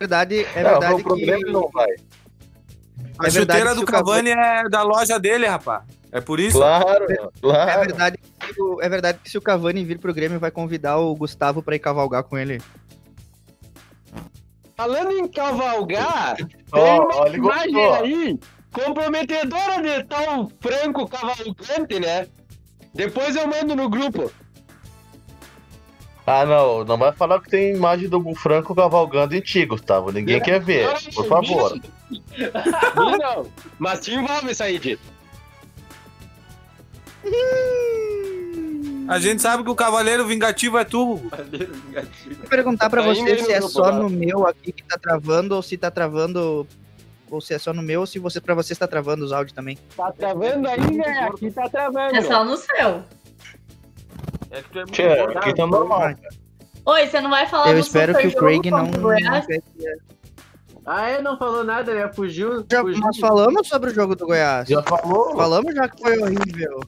[0.00, 1.52] É verdade, é não, verdade o problema que.
[1.52, 1.88] não vai.
[3.18, 5.82] A é chuteira do Cavani- Cavani é da loja dele, rapaz.
[6.10, 6.56] É por isso.
[6.56, 7.80] Claro, É claro.
[7.82, 11.14] verdade, que o- é verdade que se o Cavani vir pro Grêmio, vai convidar o
[11.14, 12.62] Gustavo pra ir cavalgar com ele.
[14.74, 16.36] Falando em cavalgar,
[16.72, 17.94] Ó, tem uma imagem ó.
[17.96, 18.38] aí
[18.72, 22.26] comprometedora de tal Franco cavalgante, né?
[22.94, 24.32] Depois eu mando no grupo.
[26.30, 30.12] Ah, não, não vai falar que tem imagem do Franco cavalgando em ti, Gustavo.
[30.12, 31.76] Ninguém quer ver, por favor.
[32.08, 32.22] Ih,
[33.18, 33.48] não.
[33.78, 34.96] Mas te envolve, Said.
[39.08, 41.16] A gente sabe que o cavaleiro vingativo é tu.
[41.16, 41.30] Vou
[42.48, 43.92] perguntar pra Tá você aí se é só tá?
[43.92, 46.64] no meu aqui que tá travando, ou se tá travando.
[47.28, 49.52] Ou se é só no meu, ou se você, pra você está travando os áudios
[49.52, 49.76] também.
[49.96, 51.28] Tá travando aí, né?
[51.28, 52.14] Aqui tá travando.
[52.14, 53.02] É só no seu.
[54.50, 55.38] É que tu é muito Tchê, gordo.
[55.38, 56.14] aqui tá normal.
[56.86, 58.90] Oi, você não vai falar Eu do espero que o Craig não.
[58.90, 59.46] Goiás?
[60.84, 61.22] Ah, é?
[61.22, 62.10] Não falou nada, né?
[62.12, 62.64] Fugiu.
[62.70, 63.00] Já, fugiu.
[63.00, 64.68] nós falamos sobre o jogo do Goiás.
[64.68, 65.36] Já falou?
[65.36, 66.80] Falamos já que foi horrível.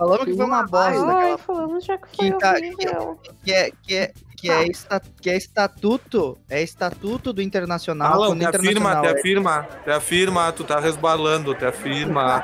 [0.00, 1.04] Falamos que foi uma bosta.
[1.06, 3.20] Ai, aquela- falamos já que foi Que, tá, horrível.
[3.44, 6.38] que, é, que, é, que, é esta- que é estatuto.
[6.48, 8.14] É estatuto do Internacional.
[8.14, 12.42] Alan, te afirma, Internacional te é- afirma, te afirma, tu tá resbalando, te afirma.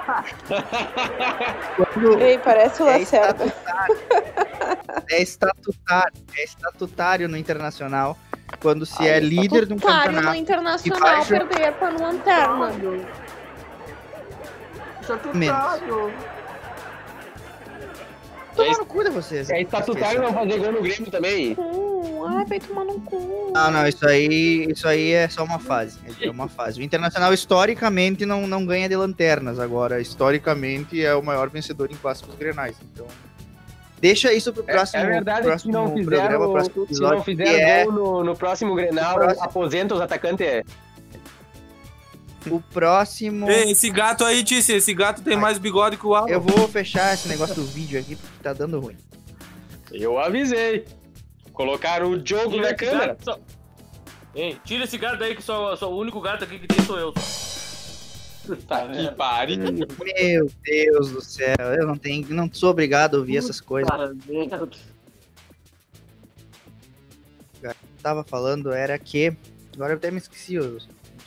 [1.77, 3.45] quando Ei, parece o é Lacerda.
[3.47, 3.99] estatutário.
[5.11, 6.13] é estatutário.
[6.37, 8.19] É estatutário no Internacional.
[8.61, 10.37] Quando se é líder de um Otário no campeonato.
[10.37, 12.73] Internacional perder pra no Lanterna.
[15.35, 16.36] Menos.
[18.57, 19.51] Toma no cu de vocês.
[19.51, 21.55] É estatutário não fazer gol no Grêmio também.
[21.59, 23.53] Hum, ai, vai tomar no cu.
[23.55, 25.99] Não, não, isso aí, isso aí é só uma fase.
[26.21, 26.81] É uma fase.
[26.81, 29.59] O Internacional, historicamente, não, não ganha de lanternas.
[29.61, 32.77] Agora, historicamente, é o maior vencedor em clássicos grenais.
[32.93, 33.07] Então,
[34.01, 36.83] deixa isso pro É, próximo, é verdade que se próximo não programa, fizer, próximo se
[36.93, 37.17] episódio.
[37.17, 40.63] não que fizer é gol no, no próximo Grenal, próximo- aposenta os atacantes.
[42.51, 43.51] O próximo.
[43.51, 46.29] Ei, esse gato aí, Tice, esse gato tem mais bigode que o Alan.
[46.29, 48.97] Eu vou fechar esse negócio do vídeo aqui, porque tá dando ruim.
[49.93, 50.85] Eu avisei.
[51.53, 53.07] Colocaram o jogo Tira na câmera.
[53.09, 53.41] gato, só-
[54.35, 56.99] Ei, tira esse gato aí que só, só o único gato aqui que tem sou
[56.99, 57.15] eu.
[58.69, 59.59] Tá que pariu.
[59.59, 63.91] Meu Deus do céu, eu não tenho, não sou obrigado a ouvir essas coisas.
[67.63, 69.37] Eu tava falando era que.
[69.75, 70.57] Agora eu até me esqueci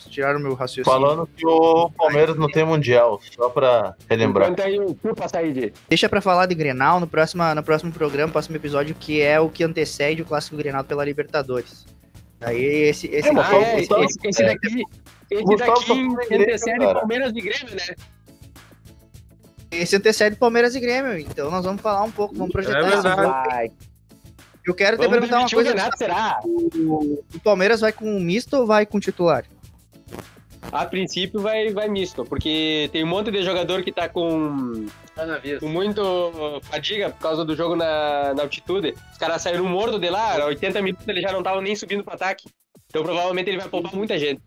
[0.09, 0.85] tiraram meu raciocínio.
[0.85, 4.49] Falando que o Palmeiras não tem mundial, só pra relembrar.
[4.51, 5.73] Enquanto aí o Chupa sair de.
[5.87, 9.49] Deixa pra falar de Grenal no próximo, no próximo programa, próximo episódio, que é o
[9.49, 11.85] que antecede o clássico Grenal pela Libertadores.
[12.41, 14.83] Aí esse, esse, É, daqui- é, esse- esse, esse daqui.
[15.29, 15.73] Esse Gustavo
[16.15, 16.99] daqui tá antecede cara.
[16.99, 17.95] Palmeiras e Grêmio, né?
[19.71, 21.17] esse antecede Palmeiras e Grêmio.
[21.19, 23.21] Então nós vamos falar um pouco, vamos projetar É verdade.
[23.21, 23.33] jogo.
[23.45, 23.71] Vai.
[24.65, 25.69] Eu quero te perguntar uma coisa.
[25.69, 26.39] Renato, será?
[26.43, 29.45] O, o Palmeiras vai com misto ou vai com titular?
[30.71, 34.85] A princípio vai, vai misto, porque tem um monte de jogador que tá com,
[35.59, 38.93] com muito fadiga por causa do jogo na, na altitude.
[39.11, 42.13] Os caras saíram morto de lá, 80 minutos ele já não tava nem subindo pro
[42.13, 42.47] ataque.
[42.87, 44.41] Então provavelmente ele vai poupar muita gente.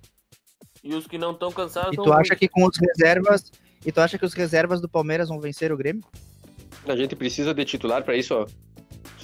[0.84, 3.50] E os que não estão cansados E tu acha que com os reservas.
[3.84, 6.04] E tu acha que os reservas do Palmeiras vão vencer o Grêmio?
[6.86, 8.46] A gente precisa de titular pra isso, ó.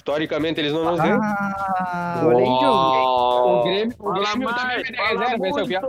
[0.08, 1.20] Historicamente eles não nos ganham.
[1.22, 3.48] Ah, olha aí, Diogo.
[3.58, 5.82] O Grêmio, o Grêmio tá de fala reserva, esse é o pior.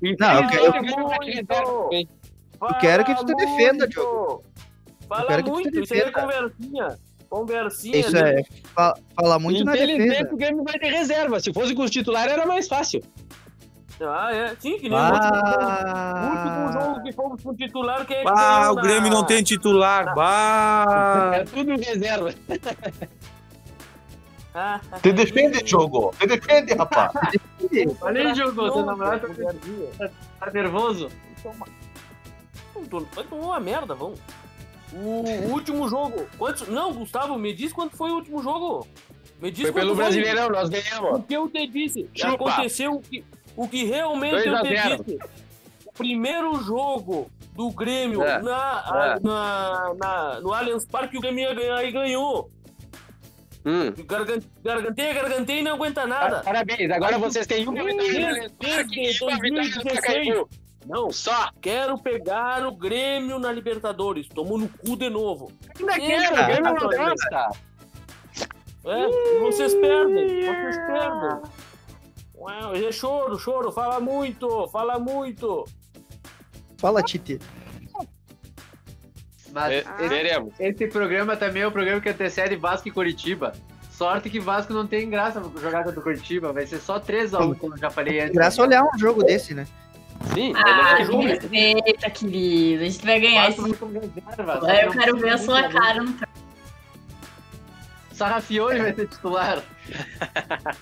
[0.00, 0.20] muito.
[0.20, 2.08] Não, eu quero- tá também.
[2.62, 3.86] Eu quero que tu te defenda.
[3.86, 4.42] Diogo.
[5.06, 6.98] Fala que muito, isso aí é conversinha.
[7.28, 7.96] Conversinha.
[7.98, 8.40] Isso né?
[8.40, 8.42] é.
[8.74, 10.34] fa- Fala muito na Infelizmente defesa.
[10.34, 11.38] o Grêmio vai ter reserva.
[11.38, 13.02] Se fosse com os titulares era mais fácil.
[14.00, 14.54] Ah, é.
[14.58, 15.12] Sim, que nem jogo.
[15.12, 19.22] O último Ah, jogo que fomos com titular, quem é que Ah, o Grêmio não
[19.24, 20.14] tem titular.
[20.14, 21.30] Bah.
[21.34, 22.30] É tudo reserva.
[25.02, 26.12] Te defende, jogo.
[26.18, 27.12] Te defende, rapaz.
[28.00, 29.28] Olha aí, jogou, seu namorado
[30.40, 31.08] tá nervoso.
[32.74, 34.18] Não tô- Vai tomar uma merda, vamos.
[34.92, 36.26] O último jogo.
[36.38, 36.68] Quantos...
[36.68, 38.86] Não, Gustavo, me diz quanto foi o último jogo.
[39.40, 40.04] Me diz Foi quanto pelo foi.
[40.04, 41.18] Brasileirão, nós ganhamos.
[41.18, 42.08] O que eu te disse.
[42.14, 42.34] Chupa.
[42.34, 43.24] Aconteceu o que,
[43.56, 45.04] o que realmente 2 a eu te 0.
[45.04, 45.18] disse.
[45.86, 51.40] O primeiro jogo do Grêmio É, na, a- na, na- no Allianz Parque, o Grêmio
[51.48, 52.50] ia ganhar e ganhou.
[53.66, 53.92] Hum.
[54.06, 56.40] Gargan- Garganteia, garganteia e não aguenta nada.
[56.44, 58.48] Parabéns, agora vocês têm uma vitória
[59.82, 60.48] Pacaembu.
[60.86, 61.50] Não, Só.
[61.60, 64.28] quero pegar o Grêmio na Libertadores.
[64.28, 65.50] Tomou no cu de novo.
[65.80, 66.46] Ainda quero, o cara.
[66.46, 67.50] Grêmio não gosta.
[68.84, 71.42] É, vocês perdem, vocês perdem.
[72.36, 75.64] Uau, é choro, choro, fala muito, fala muito.
[76.78, 77.40] Fala, Tite.
[79.56, 80.52] Mas É, esse, Veremos.
[80.60, 83.54] esse programa também é o programa que antecede Vasco e Curitiba.
[83.90, 86.52] Sorte que Vasco não tem graça jogar contra o Curitiba.
[86.52, 88.34] Vai ser só 3x1, como eu já falei antes.
[88.34, 89.66] Graça olhar um jogo desse, né?
[90.34, 92.82] Sim, Ah, é me respeita, querido.
[92.82, 93.62] A gente vai ganhar esse.
[93.62, 95.72] reserva, eu quero ver a sua jogar.
[95.80, 96.32] cara no campo.
[98.12, 99.62] Sarrafiore vai ser titular.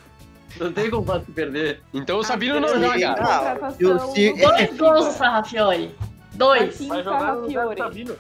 [0.59, 1.81] Não tem como o Vasco perder.
[1.93, 3.15] Então o Sabino não Ele- joga.
[3.21, 5.93] Ah, eu- se- Dois gols do Sarrafiore.
[6.35, 6.79] Dois.
[6.87, 7.77] Vai jogar Sarrafiore.
[7.79, 8.17] Sabino.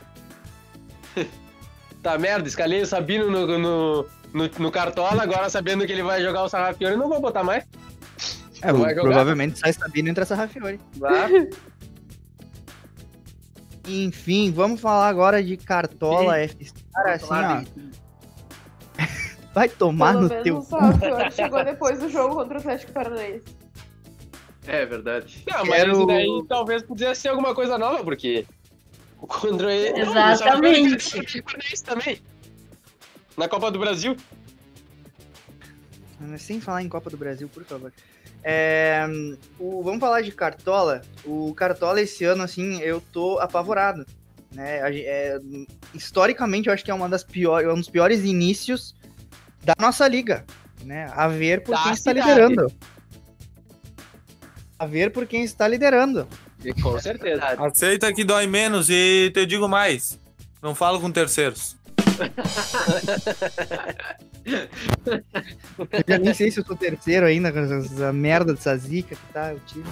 [2.02, 6.22] Tá merda, escalei o Sabino no, no, no, no Cartola, agora sabendo que ele vai
[6.22, 7.64] jogar o Sarrafiore, não vou botar mais.
[8.60, 10.80] É, provavelmente sai Sabino e entra Sarrafiore.
[10.96, 11.28] Vá.
[13.86, 16.72] Enfim, vamos falar agora de Cartola FC.
[16.94, 17.62] Cara, assim, ó.
[19.54, 23.44] Vai tomar Pelo no teu o Sarrafiore chegou depois do jogo contra o Atlético Paranaense.
[24.66, 25.44] É verdade.
[25.46, 28.46] Não, mas Quero- isso daí talvez pudesse ser alguma coisa nova, porque
[29.24, 30.00] o contra ele.
[30.00, 31.26] Exatamente.
[31.72, 32.20] Isso também.
[33.36, 34.16] Na Copa do Brasil.
[36.38, 37.92] Sem falar em Copa do Brasil, por favor.
[38.42, 39.04] É,
[39.58, 41.02] o- vamos falar de Cartola.
[41.24, 44.06] O Cartola esse ano, assim, eu tô apavorado.
[44.52, 44.78] Né?
[45.00, 45.38] É,
[45.92, 48.94] historicamente, eu acho que é uma das piores, um dos piores inícios
[49.64, 50.44] da nossa liga.
[50.84, 51.10] Né?
[51.12, 52.28] A ver por Da quem está cidade.
[52.28, 52.72] liderando.
[54.78, 56.28] A ver por quem está liderando.
[56.82, 57.44] Com certeza.
[57.58, 60.18] Aceita que dói menos e te digo mais.
[60.62, 61.76] Não falo com terceiros.
[64.46, 69.32] Eu já nem sei se eu sou terceiro ainda, com essa merda dessa zica que
[69.32, 69.84] tá o time.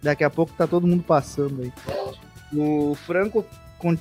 [0.00, 1.72] Daqui a pouco tá todo mundo passando aí.
[2.52, 3.44] O Franco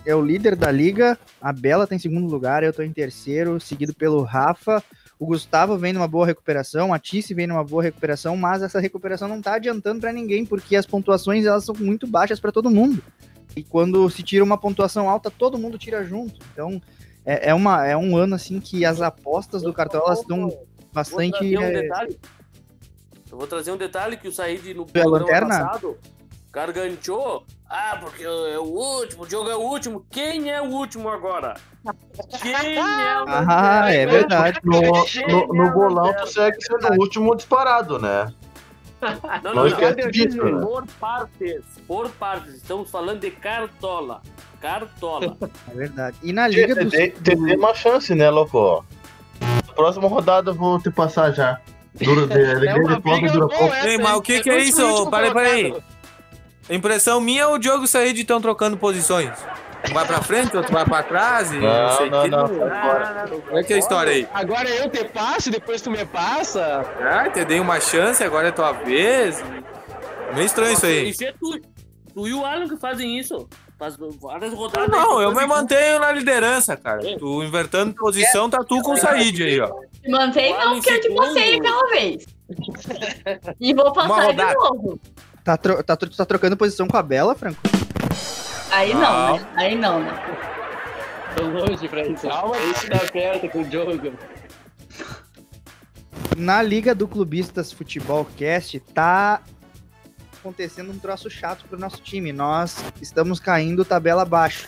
[0.06, 3.60] é o líder da liga, a Bela tá em segundo lugar, eu tô em terceiro,
[3.60, 4.84] seguido pelo Rafa.
[5.20, 9.28] O Gustavo vem numa boa recuperação, a Tice vem numa boa recuperação, mas essa recuperação
[9.28, 13.02] não tá adiantando pra ninguém, porque as pontuações elas são muito baixas pra todo mundo.
[13.56, 16.40] E quando se tira uma pontuação alta, todo mundo tira junto.
[16.54, 16.80] Então,
[17.26, 20.68] é, é, uma, é um ano assim que as apostas do cartão elas estão Vou
[20.94, 21.32] bastante.
[21.32, 22.20] trazer um é, detalhe.
[23.32, 25.48] Eu vou trazer um detalhe que o Said no é programa lanterna?
[25.48, 25.98] passado
[26.52, 27.46] garganteou.
[27.70, 31.56] Ah, porque é o último, o jogo é o último.Em é o último agora?
[32.42, 34.60] Quem é o Ah, é verdade.
[34.64, 38.34] No, no, no bolão, tu segue sendo o último disparado, né?
[39.44, 40.62] Não, Não não, disso, né?
[40.62, 41.64] Por partes.
[41.88, 42.56] Por partes.
[42.56, 44.22] Estamos falando de cartola.
[44.60, 45.38] Cartola.
[45.70, 46.18] É verdade.
[46.24, 46.92] E na Liga dos.
[46.92, 48.84] dei te dei uma chance, né, louco?
[49.76, 51.60] Próxima rodada eu vou te passar já.
[51.94, 53.42] Dura de, alegria de
[54.16, 55.10] o que que é isso?
[55.10, 55.74] Parei,
[56.68, 56.78] parei.
[56.78, 59.32] Impressão minha ou o Diogo sair de tão trocando posições?
[59.90, 62.30] Um vai pra frente, outro vai pra trás e Não, sei o não, quê.
[62.30, 62.48] não.
[63.42, 64.28] Qual é que é a história aí?
[64.34, 66.84] Agora eu te passo, depois tu me passa.
[67.00, 69.42] Ah, te dei uma chance, agora é tua vez.
[70.34, 71.10] Meio estranho isso aí.
[71.10, 71.62] Isso é tu,
[72.14, 73.48] tu e o Alan que fazem isso.
[73.78, 74.90] Faz várias rodadas.
[74.90, 77.00] Não, aí, eu me mantenho na liderança, cara.
[77.18, 79.72] Tu invertendo posição, tá tu com o Said aí, ó.
[80.10, 82.26] Mantém não, porque eu te passei aquela vez.
[83.60, 85.00] E vou passar de novo.
[85.48, 87.62] Tá, tro tá, tro- tá trocando posição com a Bela, Franco?
[88.70, 89.48] Aí não, né?
[89.56, 90.12] Aí não, né?
[91.38, 92.28] Tô longe pra isso.
[92.28, 94.12] Calma, isso dá perto com o jogo.
[96.36, 99.42] Na Liga do Clubistas Futebol Cast tá
[100.38, 102.34] acontecendo um troço chato pro nosso time.
[102.34, 104.68] Nós estamos caindo tabela abaixo.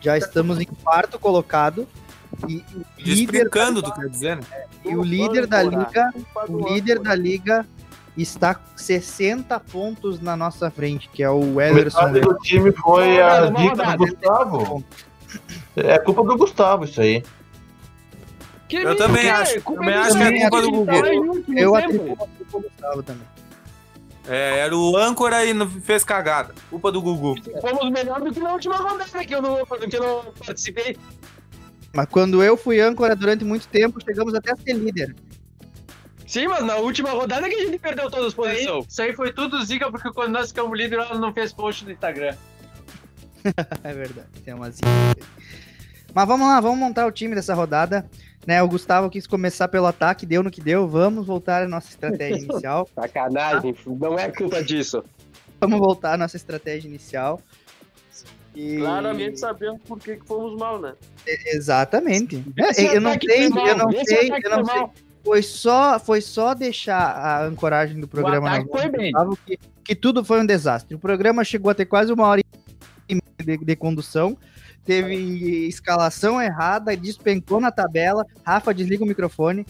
[0.00, 1.86] Já estamos em quarto colocado.
[2.48, 4.42] E o líder, Desbrincando, tu quer dizer, né?
[4.86, 6.10] e o líder da liga,
[6.48, 7.66] o líder da liga
[8.16, 12.06] está 60 pontos na nossa frente, que é o Ederson.
[12.06, 13.98] Metade do time foi a dica do.
[13.98, 14.84] Gustavo.
[15.76, 17.24] É culpa do Gustavo isso aí.
[18.70, 19.60] Eu também acho.
[19.60, 20.92] Também acho que é culpa do Gugu.
[21.56, 23.26] Eu atribuo a culpa ao Gustavo também.
[24.26, 26.54] É, era o âncora e não fez cagada.
[26.70, 27.34] Culpa do Gugu.
[27.60, 30.96] Fomos melhor do que na última rodada que eu não, que eu não participei.
[31.92, 35.14] Mas quando eu fui âncora durante muito tempo, chegamos até a ser líder.
[36.34, 38.86] Sim, mas na última rodada que a gente perdeu todas as posições.
[38.88, 41.92] Isso aí foi tudo zica, porque quando nós ficamos líder, ela não fez post no
[41.92, 42.34] Instagram.
[43.84, 44.88] é verdade, tem uma zica.
[46.12, 48.04] Mas vamos lá, vamos montar o time dessa rodada.
[48.44, 50.88] Né, o Gustavo quis começar pelo ataque, deu no que deu.
[50.88, 52.88] Vamos voltar à nossa estratégia inicial.
[52.96, 55.04] Sacanagem, não é culpa disso.
[55.60, 57.40] Vamos voltar à nossa estratégia inicial.
[58.56, 60.94] E- Claramente sabemos por que, que fomos mal, né?
[61.24, 62.44] Exatamente.
[62.58, 65.13] É, eu não sei, eu não sei, eu não sei.
[65.24, 69.12] Foi só, foi só deixar a ancoragem do programa mãos foi bem.
[69.46, 70.94] Que, que tudo foi um desastre.
[70.94, 72.42] O programa chegou a ter quase uma hora
[73.08, 74.36] e meia de, de condução.
[74.84, 78.26] Teve escalação errada, despencou na tabela.
[78.44, 79.66] Rafa, desliga o microfone.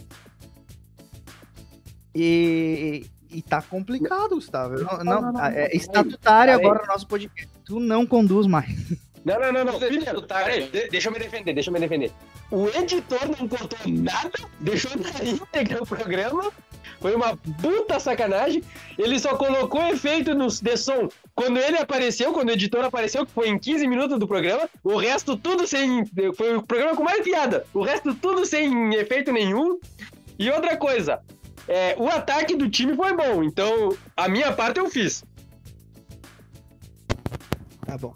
[2.12, 4.74] E, e tá complicado, Gustavo.
[4.74, 6.66] Eu Não, não, é estatutário Peraí.
[6.66, 7.48] agora o nosso podcast.
[7.64, 8.68] Tu não conduz mais.
[9.24, 9.80] Não, não, não, não.
[9.80, 12.12] Filha, peraí, de- deixa eu me defender, deixa eu me defender.
[12.50, 16.52] O editor não contou nada, deixou na íntegra o programa.
[17.00, 18.62] Foi uma puta sacanagem.
[18.98, 23.32] Ele só colocou efeito no de som quando ele apareceu, quando o editor apareceu, que
[23.32, 24.68] foi em 15 minutos do programa.
[24.82, 26.04] O resto tudo sem.
[26.36, 27.66] Foi o programa com mais piada.
[27.72, 29.78] O resto tudo sem efeito nenhum.
[30.38, 31.20] E outra coisa,
[31.66, 35.24] é, o ataque do time foi bom, então a minha parte eu fiz.
[37.86, 38.14] Tá bom.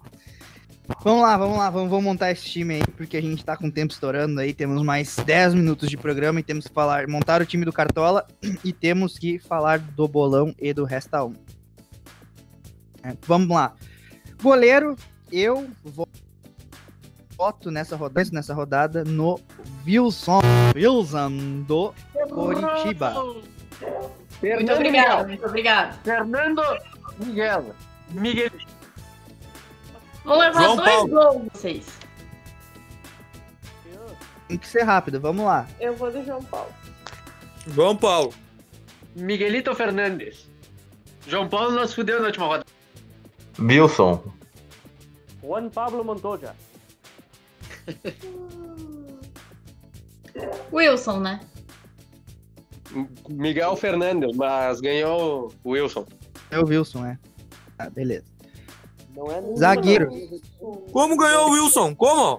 [1.04, 3.66] Vamos lá, vamos lá, vamos, vamos montar esse time aí, porque a gente tá com
[3.66, 7.42] o tempo estourando aí, temos mais 10 minutos de programa e temos que falar, montar
[7.42, 8.26] o time do Cartola
[8.64, 11.34] e temos que falar do bolão e do Resta 1.
[13.04, 13.74] É, vamos lá.
[14.42, 14.96] Goleiro,
[15.30, 16.08] eu vou
[17.38, 19.38] voto nessa rodada, nessa rodada no
[19.86, 20.40] Wilson,
[20.74, 21.94] Wilson do
[22.30, 23.14] Coritiba.
[24.42, 25.92] Muito obrigada, muito obrigada.
[26.02, 26.62] Fernando
[27.24, 27.74] Miguel.
[28.10, 28.50] Miguel.
[30.28, 31.08] Vou levar João dois Paulo.
[31.08, 31.86] gols vocês.
[34.46, 35.66] Tem que ser rápido, vamos lá.
[35.80, 36.70] Eu vou do João Paulo.
[37.66, 38.34] João Paulo.
[39.16, 40.46] Miguelito Fernandes.
[41.26, 42.66] João Paulo nos fudeu na última rodada.
[43.58, 44.22] Wilson.
[45.42, 46.54] Juan Pablo Montoya.
[50.72, 51.40] Wilson, né?
[53.28, 56.06] Miguel Fernandes, mas ganhou o Wilson.
[56.50, 57.18] É o Wilson, é.
[57.76, 58.24] Tá, beleza.
[59.18, 60.08] Não é Zagueiro.
[60.92, 61.94] Como ganhou o Wilson?
[61.94, 62.38] Como?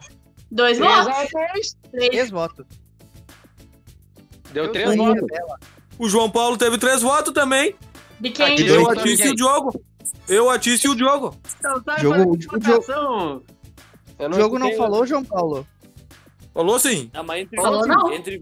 [0.49, 1.29] Dois Três votos.
[1.29, 1.77] Três.
[1.91, 2.65] Três votos.
[4.51, 5.27] Deu Eu três votos.
[5.99, 7.75] O João Paulo teve três votos também.
[8.19, 8.53] De quem?
[8.53, 9.81] Aqui Eu, dois a Tice e o Diogo.
[10.27, 11.35] Eu, a Tice e o Diogo.
[11.59, 13.43] Então tá, Jogo- o jogo- votação.
[14.19, 15.67] O jogo não falou, João Paulo?
[16.53, 17.09] Falou sim.
[17.13, 18.11] Ah, mas entre, Falou não.
[18.13, 18.41] entre,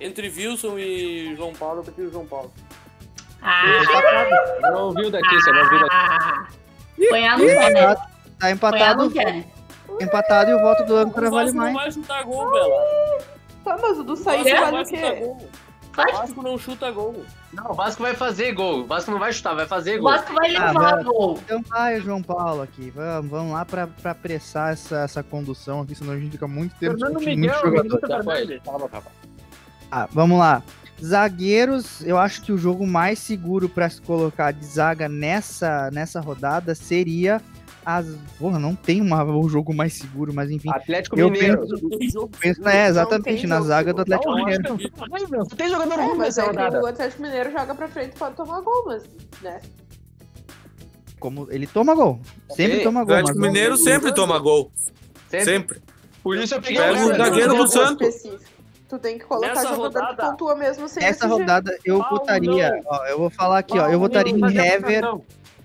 [0.00, 2.52] entre Wilson e João Paulo, eu prefiro o João Paulo.
[3.42, 3.82] Ah,
[4.70, 6.56] Não ouviu daqui, você não ouviu daqui.
[7.04, 7.94] Apanhar não quer, né?
[7.94, 8.02] Tá
[8.38, 9.44] Apanhar empatado, quer.
[10.00, 11.74] empatado e o voto do O âncora vale Vasco não mais.
[11.74, 13.18] vai chutar gol, Bela.
[13.64, 15.10] Tá, mas o do O não vale vai o quê?
[15.20, 15.48] gol.
[15.98, 17.24] O Vasco não chuta gol.
[17.54, 18.80] Não, o Vasco vai fazer gol.
[18.80, 20.10] O Vasco não vai chutar, vai fazer O gol.
[20.12, 21.38] Vasco vai Ah, levar mas- gol.
[21.42, 22.90] Então vai, João Paulo, aqui.
[22.90, 26.74] Vamos, vamos lá pra, pra apressar essa, essa condução aqui, senão a gente fica muito
[26.76, 28.24] tempo Fernando discutindo Miguel, muito jogador.
[28.24, 28.62] Fernandes.
[28.62, 29.06] Calma, calma.
[29.90, 30.62] Ah, vamos lá.
[31.02, 36.20] Zagueiros, eu acho que o jogo mais seguro pra se colocar de zaga nessa, nessa
[36.20, 37.40] rodada seria
[37.84, 38.06] as.
[38.38, 40.70] Porra, não tem uma, um jogo mais seguro, mas enfim.
[40.70, 41.66] Atlético Eu Mineiro.
[41.98, 44.00] penso, penso é, exatamente, na jogo zaga do.
[44.02, 44.76] Atlético Não, Mineiro.
[44.78, 46.82] que- Tem jogador É, ruim mas nessa é que rodada.
[46.82, 49.02] o Atlético Mineiro joga pra frente e pode tomar gol, mas,
[49.42, 49.60] né?
[51.18, 52.20] como ele toma gol.
[52.50, 53.14] Sempre Sim, toma O gol.
[53.16, 54.70] Atlético mas- Mineiro sempre toma gol.
[55.28, 55.44] Sempre.
[55.44, 55.80] Sempre.
[56.22, 58.14] Por isso eu peguei Pega o zagueiro do Santos.
[58.88, 61.38] Tu tem que colocar Nessa jogador que rodada- pontua mesmo sem Nessa jeito.
[61.40, 62.70] rodada eu Paulo, votaria.
[62.70, 62.82] não.
[62.86, 63.82] Ó, eu vou falar aqui, ó.
[63.82, 64.64] Eu Paulo, votaria em Hever,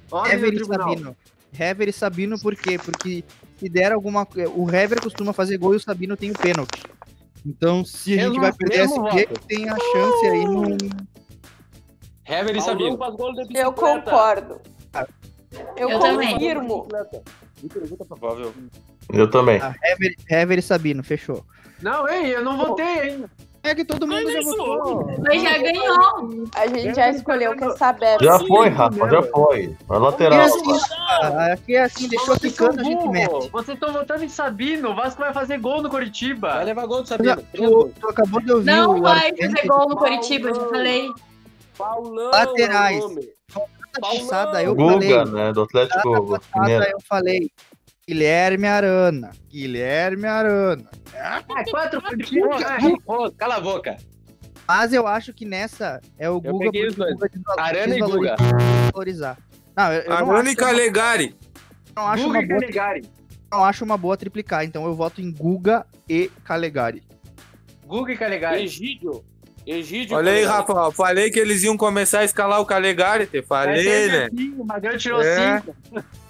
[0.09, 0.65] Hever e.
[0.65, 1.17] Sabino.
[1.59, 2.79] Hever e Sabino, por quê?
[2.79, 3.23] Porque
[3.57, 4.49] se der alguma coisa.
[4.49, 6.83] O Hever costuma fazer gol e o Sabino tem o pênalti.
[7.45, 8.99] Então, se a gente vai perder esse
[9.47, 10.77] tem a chance aí no.
[12.25, 12.97] Hever e Sabino.
[12.97, 14.61] faz gol de Eu concordo.
[15.77, 16.33] Eu, Eu também.
[16.33, 16.87] confirmo.
[17.61, 18.53] Muito provável.
[19.13, 19.59] Eu também.
[19.61, 21.45] Ah, Hever, Hever e Sabino, fechou.
[21.81, 23.29] Não, ei, eu não votei ainda.
[23.63, 25.05] É que todo mundo já votou.
[25.23, 26.47] Mas já ganhou.
[26.55, 28.17] A gente já escolheu que é saber.
[28.19, 29.77] Já foi, Rafa, já foi.
[29.87, 30.41] A lateral.
[30.41, 30.79] assim,
[31.21, 33.49] ah, aqui é assim, deixou Vocês ficando, a gente mete.
[33.51, 34.89] Vocês estão votando em Sabino.
[34.89, 36.63] O Vasco vai fazer gol no Vai Coritiba.
[36.63, 37.37] levar gol do Sabino.
[37.53, 40.71] Tu, tu acabou de ouvir Não o vai fazer gol no Coritiba, eu já Paulão.
[40.73, 41.09] falei.
[41.77, 42.97] Paulão Laterais.
[42.99, 43.29] é o nome.
[43.93, 44.99] da passada, eu falei.
[45.09, 45.53] Guga, né?
[45.53, 46.85] Do Atlético Passada Mineiro.
[46.85, 47.51] eu falei.
[48.11, 49.31] Guilherme Arana.
[49.49, 50.83] Guilherme Arana.
[51.15, 52.01] Ah, quatro
[53.05, 53.95] Pô, Cala a boca.
[54.67, 57.13] Mas eu acho que nessa é o Eu Guga peguei os dois.
[57.13, 58.35] Guga Arana e Guga.
[58.91, 59.37] Valorizar.
[59.77, 61.35] Não, eu, eu não Arana e Calegari.
[61.95, 63.01] não acho Guga uma e Calegari.
[63.49, 67.03] não acho uma boa triplicar, então eu voto em Guga e Calegari.
[67.87, 68.63] Guga e Calegari.
[68.63, 69.23] Egídio.
[69.65, 70.17] Egídio.
[70.17, 70.43] Olha aí.
[70.43, 70.91] Rafa.
[70.91, 73.27] Falei que eles iam começar a escalar o Calegari.
[73.27, 74.53] Te É falei, sempre né?
[74.57, 75.59] O Magrão tirou É.
[75.59, 75.75] cinco.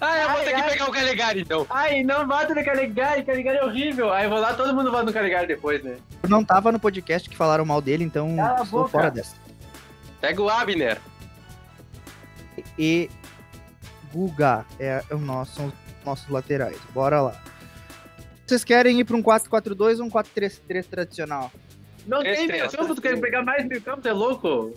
[0.00, 0.70] Ah, eu vou Ai, ter que ai.
[0.70, 1.66] pegar o Calegari, então.
[1.70, 3.22] Ai, não bota no Calegari.
[3.24, 4.12] Calegari é horrível.
[4.12, 5.96] Aí vou lá, todo mundo vota no Calegari depois, né?
[6.22, 8.90] Eu não tava no podcast que falaram mal dele, então Cala a estou boca.
[8.90, 9.34] fora dessa.
[10.20, 10.98] Pega o Abner.
[12.78, 13.08] E
[14.12, 15.72] Guga é o nosso, são os
[16.04, 16.76] nossos laterais.
[16.92, 17.40] Bora lá.
[18.46, 21.50] Vocês querem ir para um 4-4-2 ou um 4-3-3 tradicional?
[22.06, 22.62] Não Três, tem três.
[22.62, 24.72] meio campo, tu quer pegar mais meio campo, tu é louco?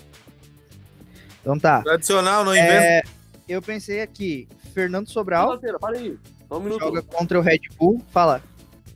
[1.42, 1.82] Então tá.
[1.82, 2.74] Tradicional, não inventa.
[2.74, 3.02] É,
[3.48, 6.18] eu pensei aqui, Fernando Sobral Lateral, para aí.
[6.48, 6.80] Só um minuto.
[6.80, 8.02] joga contra o Red Bull.
[8.12, 8.42] Fala,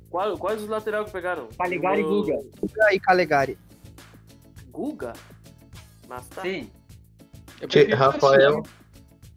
[0.10, 1.48] Qual- quais os laterais que pegaram?
[1.58, 2.40] Calegari e O- Guga.
[2.62, 3.58] Guga e Calegari.
[4.72, 5.14] Guga?
[6.08, 6.42] Mas tá.
[6.44, 6.70] Sim.
[7.96, 8.64] Rafael.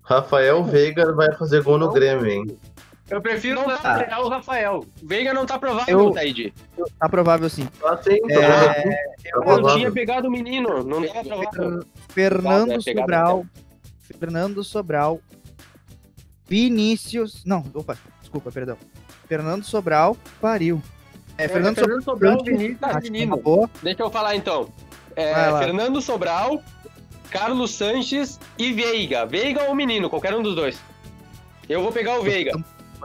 [0.03, 2.59] Rafael Veiga vai fazer gol no Grêmio, hein?
[3.13, 4.21] Eu prefiro Não não tá.
[4.21, 4.87] o Rafael.
[5.03, 6.55] Veiga não tá provável, Eu- Taíde.
[6.99, 7.69] Tá provável sim.
[7.85, 8.95] Ah, sim, É,
[9.37, 9.77] Eu provável.
[9.77, 11.85] tinha pegado o menino, não tá provável.
[12.09, 13.47] Fernando Sobral.
[14.19, 15.21] Fernando Sobral.
[16.49, 17.45] Vinícius.
[17.45, 18.79] Não, opa, desculpa, perdão.
[19.29, 20.83] Fernando Sobral pariu.
[21.37, 21.85] É, Fernando Sobral.
[21.89, 23.43] Fernando Sobral, Vinícius, é menino.
[23.83, 24.69] Deixa eu falar então.
[25.15, 25.35] É.
[25.59, 26.63] Fernando Sobral,
[27.31, 29.27] Carlos Sanches e Veiga.
[29.27, 30.81] Veiga ou menino, qualquer um dos dois.
[31.69, 32.53] Eu vou pegar o Veiga.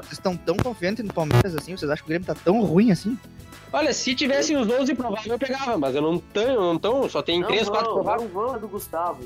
[0.04, 1.76] Vocês estão tão confiantes no Palmeiras assim?
[1.76, 3.18] Vocês acham que o Grêmio tá tão ruim assim?
[3.74, 7.22] Olha, se tivessem os 12 prováveis, eu pegava, mas eu não tenho, não tão, só
[7.22, 8.34] tem Não 3, 4 vão, prováveis.
[8.34, 9.20] não vão é do Gustavo.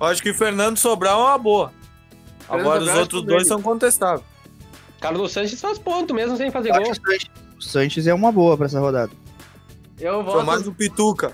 [0.00, 1.72] Acho que Fernando Sobral é uma boa.
[2.46, 3.48] Fernando Agora os Sobral outros é dois dele.
[3.48, 4.24] são contestáveis.
[5.00, 6.80] Carlos Sanches faz ponto mesmo sem fazer gol.
[7.58, 9.12] o Sanches- o é uma boa pra essa rodada.
[9.98, 11.32] Eu Sou voto, mais o Pituca.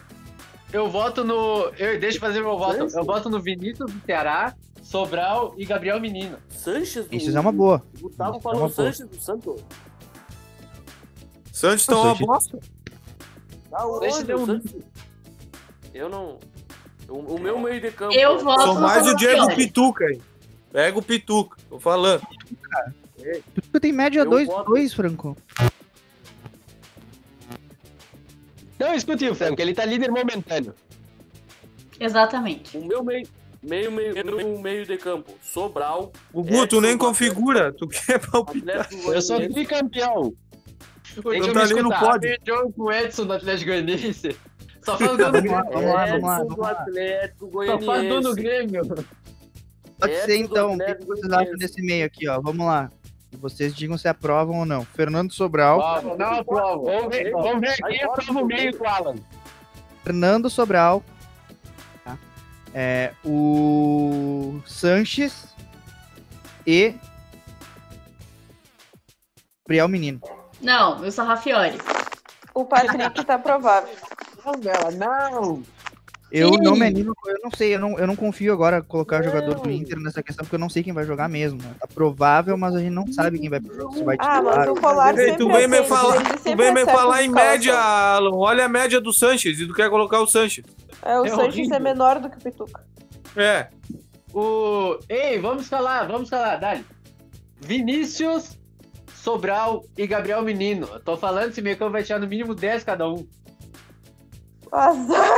[0.72, 1.64] eu voto no.
[1.76, 2.86] Eu, deixa eu fazer meu voto.
[2.96, 6.36] Eu voto no Vinícius do Ceará, Sobral e Gabriel Menino.
[6.62, 7.04] Sanches?
[7.06, 7.82] do- Sanches é uma boa.
[7.98, 8.70] O Gustavo É falou boa.
[8.70, 9.62] Sanches do Santos.
[11.52, 12.58] Santos estão uma Sanches- bosta.
[13.70, 14.74] Tá Sanches um- o Sanches?
[15.94, 16.38] Eu não...
[17.08, 18.14] O, o meu meio de campo...
[18.14, 19.66] Eu voto Sou mais o Diego Calafiore.
[19.66, 20.20] Pituca aí.
[20.72, 22.22] Pega o Pituca, tô falando.
[23.70, 25.36] Tu tem média Eu 2, voto- 2, Franco.
[28.78, 30.74] Não, escute o Franco, ele tá líder momentâneo.
[32.00, 32.76] Exatamente.
[32.76, 33.28] O meu meio...
[33.62, 35.32] Meio, meio, meu meio de campo.
[35.40, 36.12] Sobral.
[36.32, 37.72] Gugu, tu nem Edson, configura.
[37.72, 38.88] Tu quer palpitar.
[39.06, 40.34] Eu sou tricampeão.
[41.24, 42.34] Não eu tá me ali pódio.
[42.34, 44.36] Abel Jogo com o Edson do Atlético Goianiense.
[44.84, 45.64] Só faz gol no Grêmio.
[45.70, 46.38] vamos lá, vamos lá.
[46.38, 46.70] Edson Vamos do lá.
[46.70, 48.34] Atlético Só faz gol no.
[48.34, 48.82] Grêmio.
[49.98, 50.74] Pode Edson ser então.
[50.74, 52.40] O que vocês acham desse meio aqui, ó?
[52.40, 52.90] Vamos lá.
[53.38, 54.84] Vocês digam se aprovam ou não.
[54.84, 56.02] Fernando Sobral.
[56.02, 56.84] Não, não aprovo.
[56.84, 59.14] Vamos ver, vamos ver aqui Aí, a prova o meio do Alan.
[60.02, 61.02] Fernando Sobral.
[62.74, 65.46] É, o Sanches
[66.66, 66.94] e
[69.66, 70.20] Gabriel Menino.
[70.60, 71.78] Não, eu sou Rafiori.
[72.54, 73.94] O Patrick tá provável.
[74.44, 75.62] Não, Bela, não.
[76.30, 76.60] Eu Sim.
[76.62, 79.70] não me animo, eu não sei, eu não, eu não confio agora colocar jogador do
[79.70, 81.62] Inter nessa questão, porque eu não sei quem vai jogar mesmo.
[81.62, 81.74] né?
[81.78, 84.56] Tá provável, mas a gente não sabe quem vai pro jogo, se vai Ah, titular.
[84.56, 88.34] mas o Colar sempre tu vem me falar, tu vem me falar em média, Alan.
[88.34, 90.64] Olha a média do Sanches e tu quer colocar o Sanches.
[91.02, 91.76] É, o É Sanches horrível.
[91.76, 92.84] é menor do que o Pituca.
[93.36, 93.68] É.
[94.32, 94.98] O...
[95.08, 96.84] Ei, vamos falar, vamos falar, Dali.
[97.60, 98.58] Vinícius,
[99.14, 100.88] Sobral e Gabriel Menino.
[100.92, 103.26] Eu tô falando, esse meio campo vai tirar no mínimo 10 cada um.
[104.70, 105.28] Azar.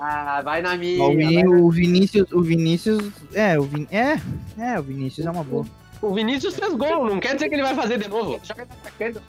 [0.00, 1.02] Ah, vai na minha.
[1.04, 4.18] O, vai na- o Vinícius, o Vinícius, é, o Vin, é,
[4.58, 5.66] é, o Vinícius é uma boa.
[6.00, 8.40] O Vinícius fez gol, não quer dizer que ele vai fazer de novo.
[8.42, 9.20] Joga atacando.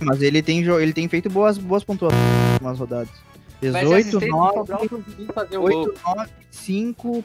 [0.00, 2.20] Mas ele tem, ele tem feito boas, boas pontuações
[2.60, 3.10] nas rodadas.
[3.70, 5.70] Vai ser 18, assistente do 9, Sobral pro Vinícius fazer o gol.
[5.88, 7.24] 8, 9, 5,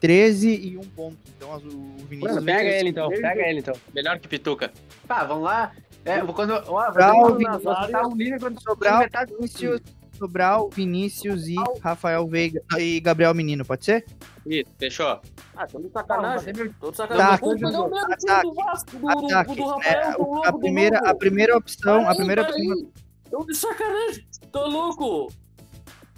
[0.00, 1.18] 13 e 1 ponto.
[1.36, 1.60] Então o
[2.06, 2.34] Vinícius.
[2.34, 3.74] Mano, pega ele então, pega ele então.
[3.94, 4.72] Melhor que Pituca.
[5.06, 5.72] Tá, vamos lá.
[6.04, 9.80] É, quando, ó, vou Sobral, dar uma- Vinícius, um líder quando metade Vinícius,
[10.16, 14.04] Sobral, Vinícius e Rafael Veiga e Gabriel Menino, pode ser?
[14.46, 15.20] Isso, fechou.
[15.56, 16.54] Ah, tô de sacanagem.
[16.54, 17.44] Tô de Tá, sacanagem.
[17.44, 19.60] O mesmo time ataque, do Vasco, do, do, Ataque.
[19.84, 22.90] É, a de primeira, a primeira opção, a primeira opção.
[23.30, 24.26] Tô de sacanagem.
[24.52, 25.32] Tô louco.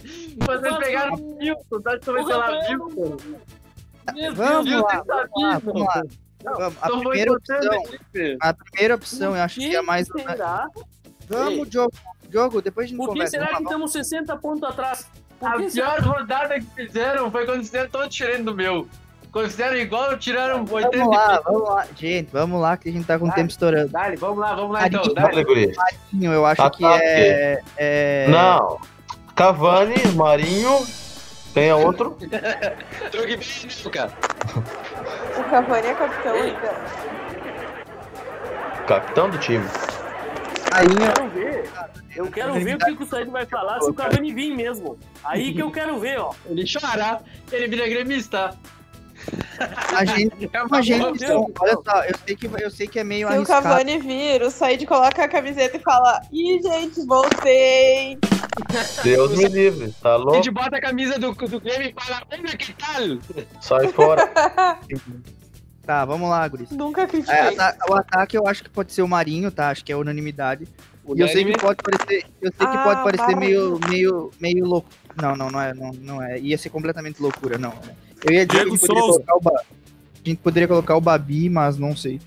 [0.05, 3.17] Vocês pegaram o Milton, tá de O pela Milton.
[4.15, 5.03] Meu Vamos Deus, lá,
[5.63, 6.03] vamos lá.
[6.45, 7.59] Vamos, a primeira opção,
[8.41, 10.07] a a primeira opção, eu acho que é a mais.
[10.07, 10.67] será?
[11.29, 11.93] Vamos, Diogo,
[12.29, 13.31] Diogo, depois a gente Por que conversa.
[13.33, 15.11] será que Vamos lá, estamos 60 pontos atrás?
[15.39, 16.01] Por A que pior será?
[16.01, 18.89] rodada que fizeram foi quando fizeram todo tirando do meu.
[19.31, 21.87] Quando fizeram igual, tiraram 80 Vamos lá, vamos lá.
[21.95, 23.89] Gente, vamos lá que a gente tá com o tempo estourando.
[23.91, 25.03] Dale, vamos lá, vamos lá então.
[25.15, 26.27] Marinho, Dale.
[26.35, 27.05] Eu acho que Ataque.
[27.05, 28.27] é, é...
[28.31, 28.81] Não.
[29.39, 30.85] Cavani, Marinho.
[31.55, 32.19] Tem outro?
[33.13, 34.13] Drogba cara.
[35.39, 36.75] O Cavani é capitão ainda.
[38.89, 39.65] Capitão do time.
[40.73, 41.71] Marinho, Eu quero ver.
[42.17, 44.99] Eu quero ver o que que o Said vai falar se o Cavani vir mesmo.
[45.23, 46.33] Aí que eu quero ver, ó.
[46.45, 47.21] Ele chora,
[47.53, 48.59] ele vira gremista.
[49.97, 52.99] A gente, É uma a gente, então, olha só, eu sei que, eu sei que
[52.99, 53.63] é meio Se o arriscado.
[53.65, 58.19] Cavani vir, o Said coloca a camiseta e fala: Ih, gente, voltei.
[59.05, 59.95] Deus me livre.
[60.03, 60.35] Tá A louco?
[60.37, 63.19] gente bota a camisa do, do Grêmio e fala, olha que tal?
[63.61, 64.29] Sai fora.
[65.87, 66.71] Tá, vamos lá, Guris.
[66.71, 67.35] Nunca É, critiquei.
[67.59, 69.71] ata- o ataque eu acho que pode ser o Marinho, tá?
[69.71, 70.69] Acho que é unanimidade.
[71.15, 73.79] E eu sei que pode parecer, eu sei que Ah, pode parecer Marinho.
[73.79, 74.89] meio, meio, meio louco.
[75.17, 76.39] Não, não, não é, não, não é.
[76.39, 77.73] Ia ser completamente loucura, não.
[78.25, 79.25] Eu ia dizer Diego que a gente poderia Souza.
[79.25, 82.21] colocar o Ba- a gente poderia colocar o Babi, mas não sei.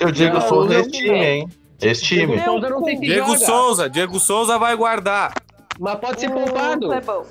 [0.00, 1.48] Eu digo, Não, sou não, desse time, hein?
[1.80, 2.42] Esse time.
[2.44, 5.32] Souza não se Diego joga, Souza, Diego Souza vai guardar.
[5.80, 6.92] mas pode ser Hum, poupado.
[6.92, 7.26] É bom.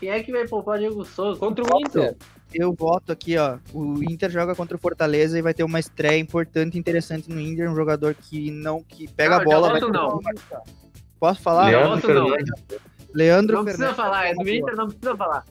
[0.00, 1.38] Quem é que vai poupar Diego Souza?
[1.38, 2.14] Contra o Inter.
[2.52, 3.58] Eu voto aqui, ó.
[3.72, 7.40] O Inter joga contra o Fortaleza e vai ter uma estreia importante e interessante no
[7.40, 10.20] Inter, um jogador que não que pega Não, a bola, voto não.
[11.18, 11.66] Posso falar?
[11.70, 12.28] Leandro Leandro voto não.
[12.36, 12.80] Fernandes.
[13.14, 14.04] Leandro Não precisa Fernandes.
[14.04, 15.44] falar, é do Inter, não precisa falar.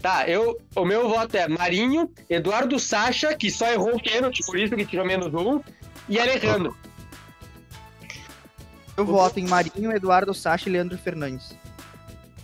[0.00, 4.56] Tá, eu, o meu voto é Marinho, Eduardo Sacha, que só errou o pênalti, por
[4.58, 5.60] isso que tirou menos um,
[6.08, 6.76] e Alejandro.
[8.96, 11.56] Eu voto em Marinho, Eduardo Sacha e Leandro Fernandes.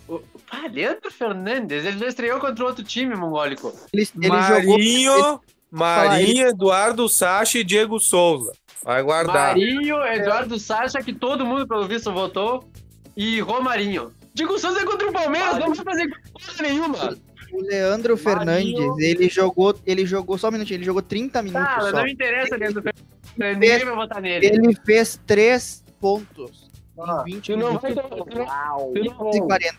[0.08, 3.72] O- Ah, Leandro Fernandes, ele já estreou contra outro time mongólico.
[3.92, 4.76] Ele, ele jogou.
[4.78, 5.40] Marinho,
[5.70, 8.52] Marinho, Eduardo Sacha e Diego Souza.
[8.84, 9.34] Vai guardar.
[9.56, 12.68] Marinho, Eduardo Sacha, que todo mundo, pelo visto, votou,
[13.16, 14.12] e Romarinho.
[14.32, 17.16] Diego Souza é contra o Palmeiras, não vai fazer coisa nenhuma.
[17.54, 21.76] O Leandro Fernandes, ele jogou, ele jogou só um minutinho, ele jogou 30 minutos Tá,
[21.76, 21.96] mas só.
[21.98, 24.46] não me interessa, Leandro Fernandes, ninguém vai votar nele.
[24.46, 28.04] Ele fez 3 pontos em 20 Tu não minutos vai.
[28.04, 29.78] Tu não, tu não, e 40.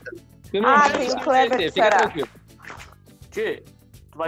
[0.51, 2.11] tu não Ah, vai tem Kleber, será?
[3.31, 3.63] Tchê,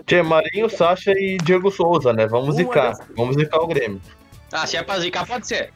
[0.06, 2.28] Tchê, Marinho, Sacha e Diego Souza, né?
[2.28, 2.90] Vamos Uma zicar.
[2.98, 4.02] das- Vamos zicar o Grêmio.
[4.52, 5.72] Ah, se é pra zicar, pode ser.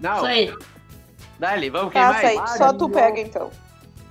[0.00, 0.54] Não, Isso aí.
[1.38, 2.20] dale, vamos, quem Tá, mais?
[2.36, 3.50] Said, só tu pega então.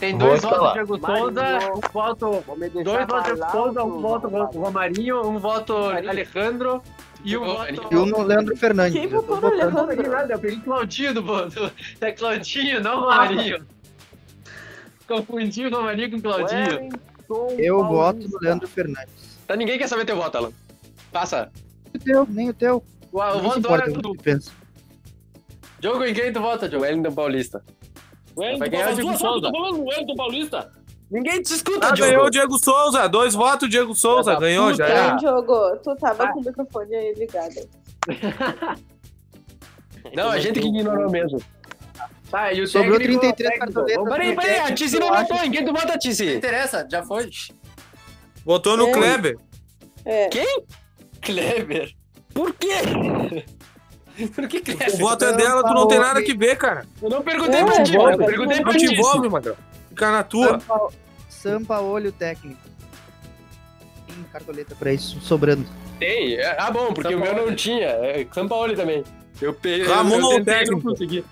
[0.04, 0.74] Tem dois votos escalar.
[0.74, 2.44] Diego Souza, um voto...
[2.84, 6.84] Dois votos Diego Souza, um voto Romarinho, um voto Alejandro
[7.24, 7.74] e um voto...
[7.90, 9.00] E no Leandro Fernandes.
[9.00, 9.72] Quem eu votou no votando.
[9.72, 10.12] Não peguei Alejandro?
[10.12, 11.72] nada, eu peguei Claudinho do voto.
[12.02, 13.66] É Claudinho, não Romarinho.
[15.08, 16.90] Confundi o Romarinho com Claudinho.
[17.58, 19.40] Eu voto no Leandro Fernandes.
[19.48, 20.52] Tá, ninguém quer saber teu voto, Alan.
[21.14, 21.50] Passa.
[21.96, 22.84] O teu, nem o teu.
[23.10, 24.52] O, o Não voto do tu pensa.
[25.82, 26.84] Jogo em quem tu vota, Diogo?
[26.84, 27.64] Wellington Paulista.
[28.38, 28.96] Wellington Vai ganhar o.
[28.96, 29.52] Diego Souza.
[29.52, 30.72] falando do Wellington Paulista.
[31.12, 32.12] Ninguém te escuta, Ah, Diogo.
[32.12, 33.08] ganhou o Diego Souza.
[33.08, 34.36] Dois votos, Diego Souza.
[34.36, 35.16] Ganhou, já era.
[35.16, 36.28] Diogo, tu tava Ah.
[36.34, 37.70] com o microfone aí ligado.
[40.16, 41.40] Não, a gente que ignorou mesmo.
[42.30, 44.10] Tá, e o Sobrou técnico- 33 técnico, cartoletas.
[44.18, 45.38] Peraí, peraí, a Tizi não votou.
[45.38, 46.36] Em quem tu vota, Não Tizi?
[46.36, 47.30] interessa, já foi.
[48.44, 48.92] Votou no É.
[48.92, 49.38] Kleber.
[50.04, 50.30] É.
[51.22, 51.94] Kleber.
[52.34, 52.70] Por quê?
[54.36, 54.98] Por que O Kleber?
[54.98, 56.86] voto é dela, tu não tem nada que ver, cara.
[57.02, 58.94] Eu não perguntei É, pra ti, bom, eu perguntei Não pra te ti.
[58.94, 59.56] envolve, Magrão.
[59.90, 60.60] Fica na tua.
[61.30, 62.60] Sampa, olho técnico.
[64.08, 65.66] Tem cartoleta pra isso, sobrando.
[66.00, 66.36] Tem.
[66.36, 67.88] É, Ah, bom, porque o meu não tinha.
[67.88, 69.04] É São Paulo também.
[69.42, 69.86] Eu peguei.
[69.88, 70.76] Ramon, eu tentei, técnico.
[70.76, 71.26] não consegui.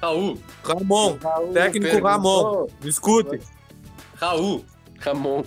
[0.00, 0.38] Raul.
[0.62, 1.16] Ramon.
[1.54, 2.02] Técnico perguntou.
[2.10, 2.66] Ramon.
[2.84, 3.40] Escute.
[4.16, 4.64] Raul.
[5.00, 5.42] Ramon.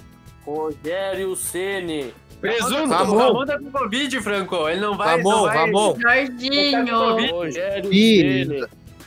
[0.46, 2.14] Rogério Ceni.
[2.42, 3.14] Presunto, Ramon.
[3.14, 4.70] o Ramon tá com Covid, Franco.
[4.70, 5.18] Ele não vai.
[5.18, 5.58] Ramon, não vai...
[5.58, 5.96] Ramon.
[7.52, 8.66] Ceni.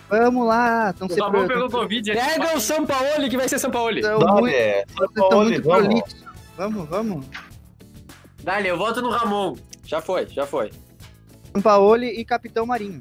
[0.08, 2.12] Vamos lá, estão O Ramon pegou Covid.
[2.12, 3.56] Pega o Sampaoli que vai ser.
[3.56, 3.70] Então,
[4.18, 6.02] Dale, muito- vocês estão Sampaoli, muito vamos.
[6.56, 7.26] Vamos, vamos.
[8.44, 9.56] Dali, eu voto no Ramon.
[9.86, 10.70] Já foi, já foi.
[11.54, 13.00] Sampaoli e Capitão Marinho.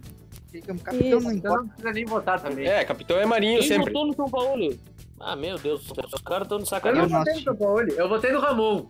[0.83, 1.19] Capitão Isso.
[1.21, 1.57] não Então importa.
[1.63, 2.65] não precisa nem votar também.
[2.67, 3.91] É, capitão é Marinho Quem sempre.
[3.91, 4.77] votou no São Paulo?
[5.19, 7.09] Ah, meu Deus, do céu, os caras estão de Eu sacanagem.
[7.09, 8.85] não votei no Sampaoli, eu votei no Ramon.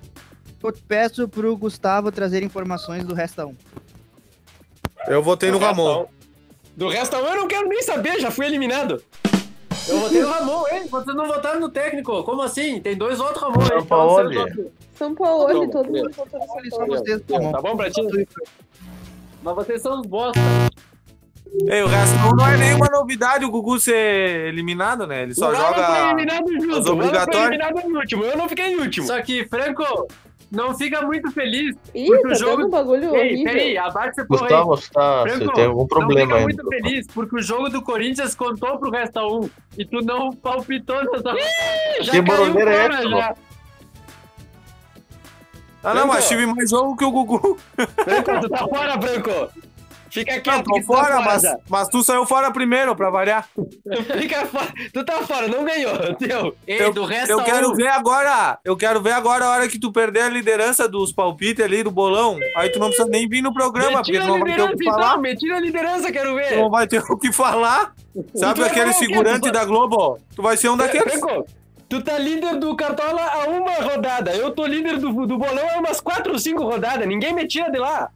[0.64, 3.56] Eu peço pro Gustavo trazer informações do Resta 1.
[5.08, 6.00] Eu votei no Do Ramon.
[6.00, 6.12] Resta
[6.78, 9.02] Do resto eu não quero nem saber, já fui eliminado.
[9.88, 10.88] Eu votei no Ramon, hein?
[10.90, 12.24] Vocês não votaram no técnico.
[12.24, 12.80] Como assim?
[12.80, 14.72] Tem dois outros Ramon falando sério.
[14.96, 16.88] São Paulo, todo mundo votou no São Paulo.
[16.98, 18.28] vocês, Tá bom pra ti?
[19.42, 20.40] Mas vocês são os bosta.
[21.68, 25.24] Ei, o resto não é nenhuma novidade o Gugu ser eliminado, né?
[25.24, 26.04] Ele só o Alan foi joga.
[26.06, 26.68] eliminado junto.
[26.68, 27.48] O Alan foi obrigatórias.
[27.48, 28.24] eliminado em último.
[28.24, 29.08] Eu não fiquei em último.
[29.08, 30.08] Só que, Franco,
[30.52, 31.76] não fica muito feliz.
[31.96, 33.44] Ih, Porque tá o jogo- dando um bagulho Ei, horrível.
[33.54, 34.48] peraí, abaixa essa porra aí.
[34.50, 36.46] Gustavo, você, tá, Franco, você tem algum problema não aí.
[36.48, 40.32] fica muito feliz, porque o jogo do Corinthians contou pro Resta 1 e tu não
[40.34, 41.34] palpitou nessa...
[42.02, 43.36] Já Que caiu barulheira é fora, essa, já.
[45.84, 47.58] Ah, não, mas tive mais jogo que o Gugu.
[47.76, 49.50] Franco, tu tá fora, Franco.
[50.12, 52.96] Fica Não, quieto tô que tu tá fora, fora mas, mas tu saiu fora primeiro,
[52.96, 53.48] pra variar.
[54.20, 54.68] Fica fora.
[54.94, 55.94] Tu tá fora, não ganhou.
[56.20, 56.56] Teu.
[56.68, 58.60] Ei, Eu, do Resta eu quero 1, ver agora.
[58.66, 61.92] Eu quero ver agora a hora que tu perder a liderança dos palpites ali do
[61.92, 62.38] bolão.
[62.58, 64.66] Aí tu não precisa nem vir no programa, porque tu a não vai ter o
[64.68, 65.08] liderança que falar.
[65.10, 66.58] então, metira a liderança, quero Tu ver.
[66.58, 67.94] não vai ter o que falar.
[68.36, 70.20] Sabe Tu aquele figurante Tu- da Globo?
[70.36, 71.14] Tu vai ser um daqueles.
[71.20, 71.46] Franco,
[71.88, 74.32] tu tá líder do Cartola há uma rodada.
[74.36, 77.08] Eu tô líder do, do bolão há umas 4 ou 5 rodadas.
[77.08, 78.10] Ninguém me tira de lá.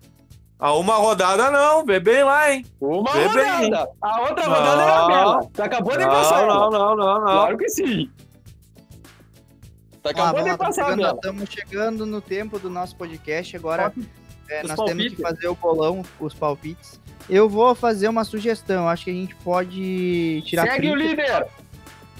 [0.57, 2.65] A uma rodada não, vê bem lá, hein?
[2.79, 3.63] Uma Vê bem.
[3.65, 3.91] rodada.
[4.01, 5.07] A outra rodada era a Não.
[5.07, 5.49] Bela.
[5.53, 6.47] Tu acabou de passar.
[6.47, 6.69] Não, ela.
[6.69, 7.21] não, não, não, não.
[7.25, 8.09] Claro que sim.
[10.03, 13.57] Ah, acabou vamos de passar, chegando, estamos chegando no tempo do nosso podcast.
[13.57, 13.91] Agora
[14.47, 15.15] é, nós temos palpites.
[15.15, 16.99] que fazer o bolão, os palpites.
[17.27, 18.87] Eu vou fazer uma sugestão.
[18.87, 21.47] Acho que a gente pode tirar Segue o print, líder.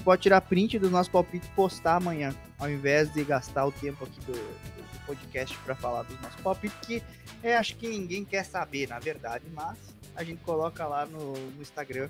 [0.04, 4.04] pode tirar print do nosso palpite e postar amanhã, ao invés de gastar o tempo
[4.04, 7.02] aqui do, do podcast para falar dos nossos palpites, que
[7.46, 9.76] é, acho que ninguém quer saber, na verdade, mas
[10.14, 12.08] a gente coloca lá no, no Instagram.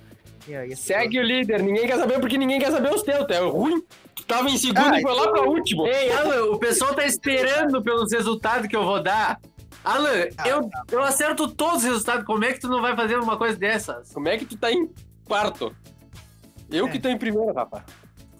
[0.49, 1.61] E Segue o líder.
[1.62, 3.26] Ninguém quer saber porque ninguém quer saber os teus.
[3.26, 3.82] Tu é ruim.
[4.14, 5.87] Tu tava em segundo Ah, e foi lá pra último.
[5.89, 9.41] Ei, Alan, o pessoal tá esperando pelos resultados que eu vou dar.
[9.84, 10.84] Alan, Ah, eu, tá.
[10.93, 12.24] eu acerto todos os resultados.
[12.24, 14.12] Como é que tu não vai fazer uma coisa dessas?
[14.12, 14.89] Como é que tu tá em
[15.24, 15.74] quarto?
[16.70, 16.91] Eu É.
[16.91, 17.82] que tô em primeiro, rapaz.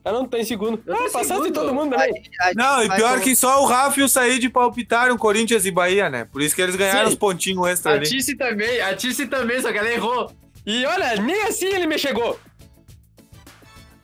[0.09, 0.81] Ah, não, tá em segundo.
[0.87, 1.53] Eu tô Ah, em passaste segundo.
[1.53, 2.13] todo mundo também.
[2.41, 5.71] a gente Não, e pior que só o Rafa e o Said palpitaram Corinthians e
[5.73, 6.25] Bahia, né?
[6.25, 7.15] Por isso que eles ganharam Sim.
[7.15, 8.09] os pontinhos extra A ali.
[8.09, 10.31] Tice também, a Tice também, só que ela errou.
[10.65, 12.39] E olha, nem assim ele me chegou.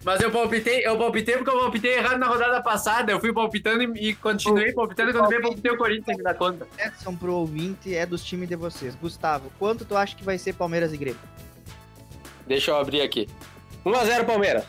[0.04, 3.12] Mas eu palpitei, eu palpitei porque eu palpitei errado na rodada passada.
[3.12, 6.34] Eu fui palpitando e, e continuei palpitando e quando veio palpitei o Corinthians me dá
[6.34, 6.66] conta.
[6.76, 8.96] Edson pro ouvinte é dos times de vocês.
[8.96, 11.20] Gustavo, quanto tu acha que vai ser Palmeiras e Grêmio?
[12.48, 13.28] Deixa eu abrir aqui.
[13.86, 14.64] 1x0 Palmeiras.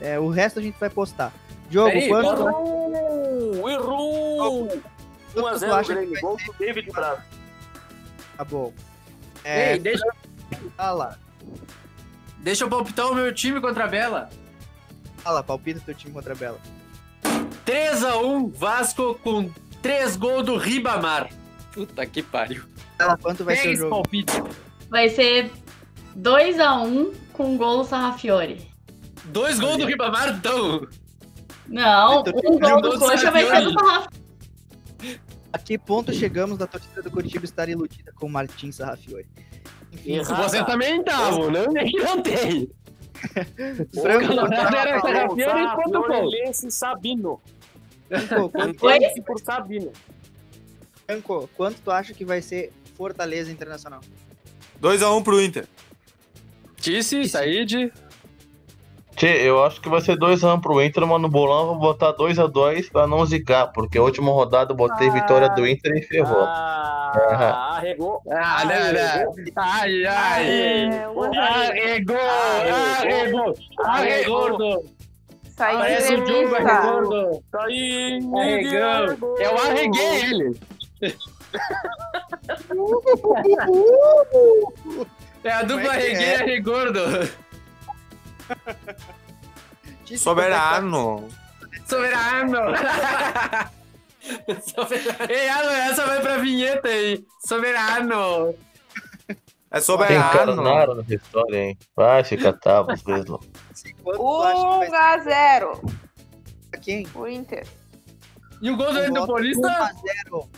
[0.00, 1.32] É, o resto a gente vai postar.
[1.70, 3.68] Diogo, Peraí, quanto, Errou!
[3.70, 4.68] Errou!
[5.32, 6.20] tu 1x0 acha que Grêmio.
[6.20, 7.18] Gol do David Braz.
[8.36, 8.72] tá bom?
[9.42, 10.04] É, Ei, deixa,
[10.76, 11.18] fala,
[12.38, 14.30] deixa eu palpitar o meu time contra a Bela.
[15.18, 16.58] fala, palpita teu time contra a Bela.
[17.66, 19.50] 3x1 Vasco com
[19.82, 21.30] 3 gols do Ribamar.
[21.72, 22.64] Puta que pariu.
[22.98, 23.90] Fala, quanto vai Pega ser o esse jogo?
[23.90, 24.32] palpite.
[24.90, 25.50] Vai ser
[26.16, 28.72] 2x1 com gol do Sarrafiore.
[29.26, 30.86] Dois gols do Ribamar, então.
[31.66, 33.72] Não, um gol do Coxa vai ser do.
[33.72, 34.24] Sarrafiore.
[35.52, 39.26] A que ponto chegamos da torcida do Curitiba estar iludida com o Martin Sarrafiore?
[39.92, 40.42] Enfim, Errado.
[40.42, 41.66] Você também estavam, não?
[41.66, 42.70] Não tem.
[43.94, 47.40] Franco, era Sarrafiore e ponto Sabino.
[48.08, 48.98] Franco, quanto, Oi?
[48.98, 49.92] Fiorense por Sabino.
[51.06, 54.00] Franco, quanto tu acha que vai ser Fortaleza Internacional?
[54.82, 55.66] 2x1 pro Inter.
[56.76, 57.92] Tice, Said.
[59.16, 62.12] Tchê, eu acho que vai ser 2x1 pro Inter, mas no bolão eu vou botar
[62.14, 66.42] 2x2 pra não zicar, porque a última rodada eu botei vitória do Inter e ferrou.
[66.42, 68.20] Ah, arregou.
[68.28, 69.34] Ah, não, não.
[69.56, 71.08] Ai, ai.
[71.08, 71.38] Um.
[71.38, 74.84] Arregou, arregou, arregou.
[75.56, 77.42] Sai Parece o Diogo.
[77.52, 78.18] Tá aí.
[78.36, 79.16] Arregão.
[79.38, 80.60] Eu arreguei ele.
[85.44, 86.38] É a dupla é que Reguei é?
[86.38, 87.00] e Arregordo.
[90.04, 91.28] Tite, Soberano.
[91.86, 92.58] Soberano.
[95.28, 97.24] Ei, Alan, essa vai pra vinheta aí.
[97.46, 98.54] Soberano.
[99.70, 100.30] É Tem soberano.
[100.30, 101.78] Carnaro nessa história, hein?
[101.96, 103.40] Vai se catar, vocês não.
[104.02, 105.94] Quanto tu acha que vai 1 a 0 ser
[106.70, 107.06] pra quem?
[107.14, 107.66] o Inter.
[108.62, 109.68] E o gol do voto Paulista?
[109.68, 110.50] 1 a 0.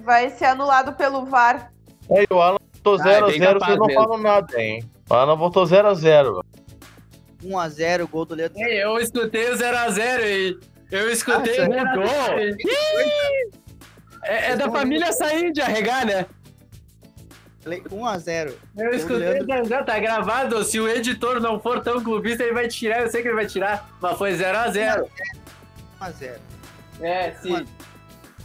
[0.00, 1.72] Vai ser anulado pelo VAR.
[2.10, 4.88] Aí o Alan Botou Ah, é 0x0, vocês não falam nada, hein?
[5.10, 6.40] Mano, botou 0x0.
[7.42, 8.58] 1x0, gol do Leandro.
[8.58, 10.58] Ei, eu escutei o 0x0 aí.
[10.90, 12.04] Eu escutei Ah, o mudou.
[12.04, 12.56] 0x0.
[12.60, 13.50] Ih!
[14.24, 16.26] É, é da família sair de arregar, né?
[17.64, 18.54] 1x0.
[18.78, 20.62] Eu escutei o 0x0, tá gravado.
[20.64, 23.02] Se o editor não for tão clubista, ele vai tirar.
[23.02, 23.88] Eu sei que ele vai tirar.
[24.00, 25.04] Mas foi 0x0.
[26.00, 26.38] 1x0.
[27.00, 27.64] É, sim.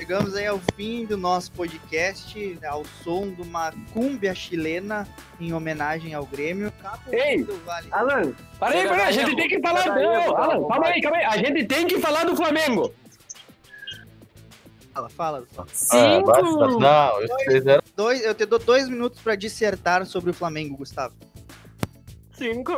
[0.02, 5.08] Chegamos aí ao fim do nosso podcast, ao som de uma cúmbia chilena
[5.40, 6.74] em homenagem ao Grêmio.
[6.82, 7.88] Cabo Ei, do Vale.
[7.92, 9.86] Alan, para aí, para aí, a gente tem que falar.
[9.86, 11.26] Não, Alan, calma aí, calma aí.
[11.26, 12.92] A gente tem que falar do Flamengo.
[14.92, 15.44] Fala, fala.
[15.56, 16.26] Ah, Cinco.
[16.26, 16.42] basta.
[16.42, 21.14] Não, 0 Dois, eu te dou dois minutos pra dissertar sobre o Flamengo, Gustavo.
[22.42, 22.74] Cinco.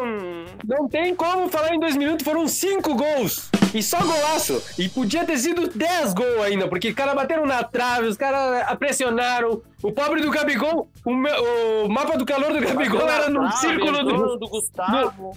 [0.68, 3.50] Não tem como falar em dois minutos, foram cinco gols.
[3.74, 4.62] E só golaço.
[4.78, 8.78] E podia ter sido dez gols ainda, porque os caras bateram na trave, os caras
[8.78, 9.62] pressionaram.
[9.82, 14.04] O pobre do Gabigol, o, me- o mapa do calor do Gabigol era no círculo
[14.04, 15.32] do, do Gustavo.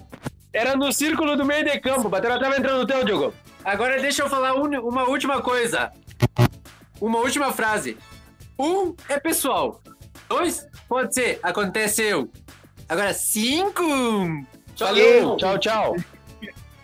[0.53, 2.09] Era no círculo do meio de campo.
[2.09, 3.33] Bateu na trave entrando no teu, Diogo.
[3.64, 5.93] Agora deixa eu falar uni- uma última coisa.
[7.01, 7.97] Uma última frase.
[8.59, 9.81] Um é pessoal.
[10.29, 12.29] Dois pode ser aconteceu.
[12.89, 13.82] Agora cinco.
[14.78, 15.37] Valeu.
[15.37, 15.97] Tchau, tchau.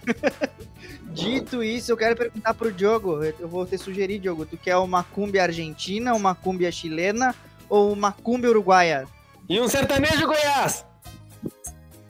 [1.12, 3.22] Dito isso, eu quero perguntar pro Diogo.
[3.22, 4.46] Eu vou te sugerir, Diogo.
[4.46, 7.34] Tu quer uma cúmbia argentina, uma cúmbia chilena
[7.68, 9.06] ou uma cúmbia uruguaia?
[9.48, 10.86] E um sertanejo Goiás.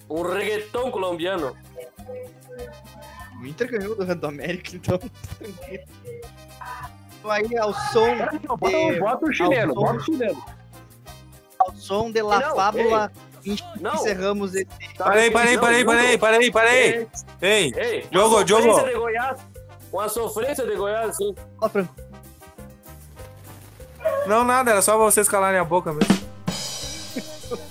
[0.08, 1.56] Um reggaeton colombiano.
[3.40, 5.00] O Inter ganhou do Rando América, então.
[7.24, 8.16] Aí ao som.
[8.46, 10.44] Bota, de- bota o chileno, ao som- bota o chileno.
[11.58, 13.10] Ao som de La Fábula.
[13.14, 13.31] Não.
[13.44, 14.66] Encerramos esse.
[14.96, 17.08] Parei, parei, parei, parei, parei, parei.
[17.40, 18.62] Ei, Ei, Diogo, uma Diogo.
[18.62, 19.40] sofrência de Goiás.
[19.92, 21.34] Uma sofrência de Goiás, sim.
[21.60, 21.94] Ó, Franco.
[24.26, 26.22] Não, nada, era só vocês calarem a boca mesmo.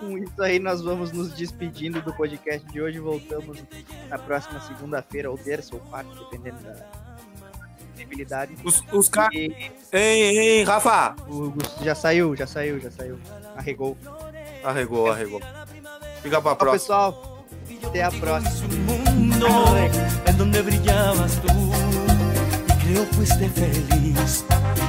[0.00, 2.98] Com isso aí, nós vamos nos despedindo do podcast de hoje.
[2.98, 3.58] Voltamos
[4.08, 6.74] na próxima segunda-feira, ou terça, ou quarta, dependendo da
[7.92, 8.54] possibilidade.
[8.64, 9.34] Os, os caras.
[9.34, 9.54] E
[9.92, 11.14] Ei, ei, Rafa!
[11.28, 13.18] o já saiu, já saiu, já saiu.
[13.56, 13.96] Arregou.
[14.64, 15.40] Arregou, arregou.
[16.22, 16.72] Fica pra Tchau, próxima.
[16.72, 17.44] pessoal.
[17.84, 18.68] Até a próxima.
[22.82, 24.44] creo fuiste feliz,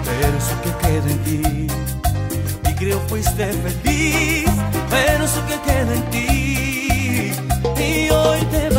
[0.05, 1.67] pero eso que queda en ti.
[2.69, 4.45] Y creo fuiste feliz,
[4.89, 7.31] pero eso que queda en ti.
[7.77, 8.69] Y hoy te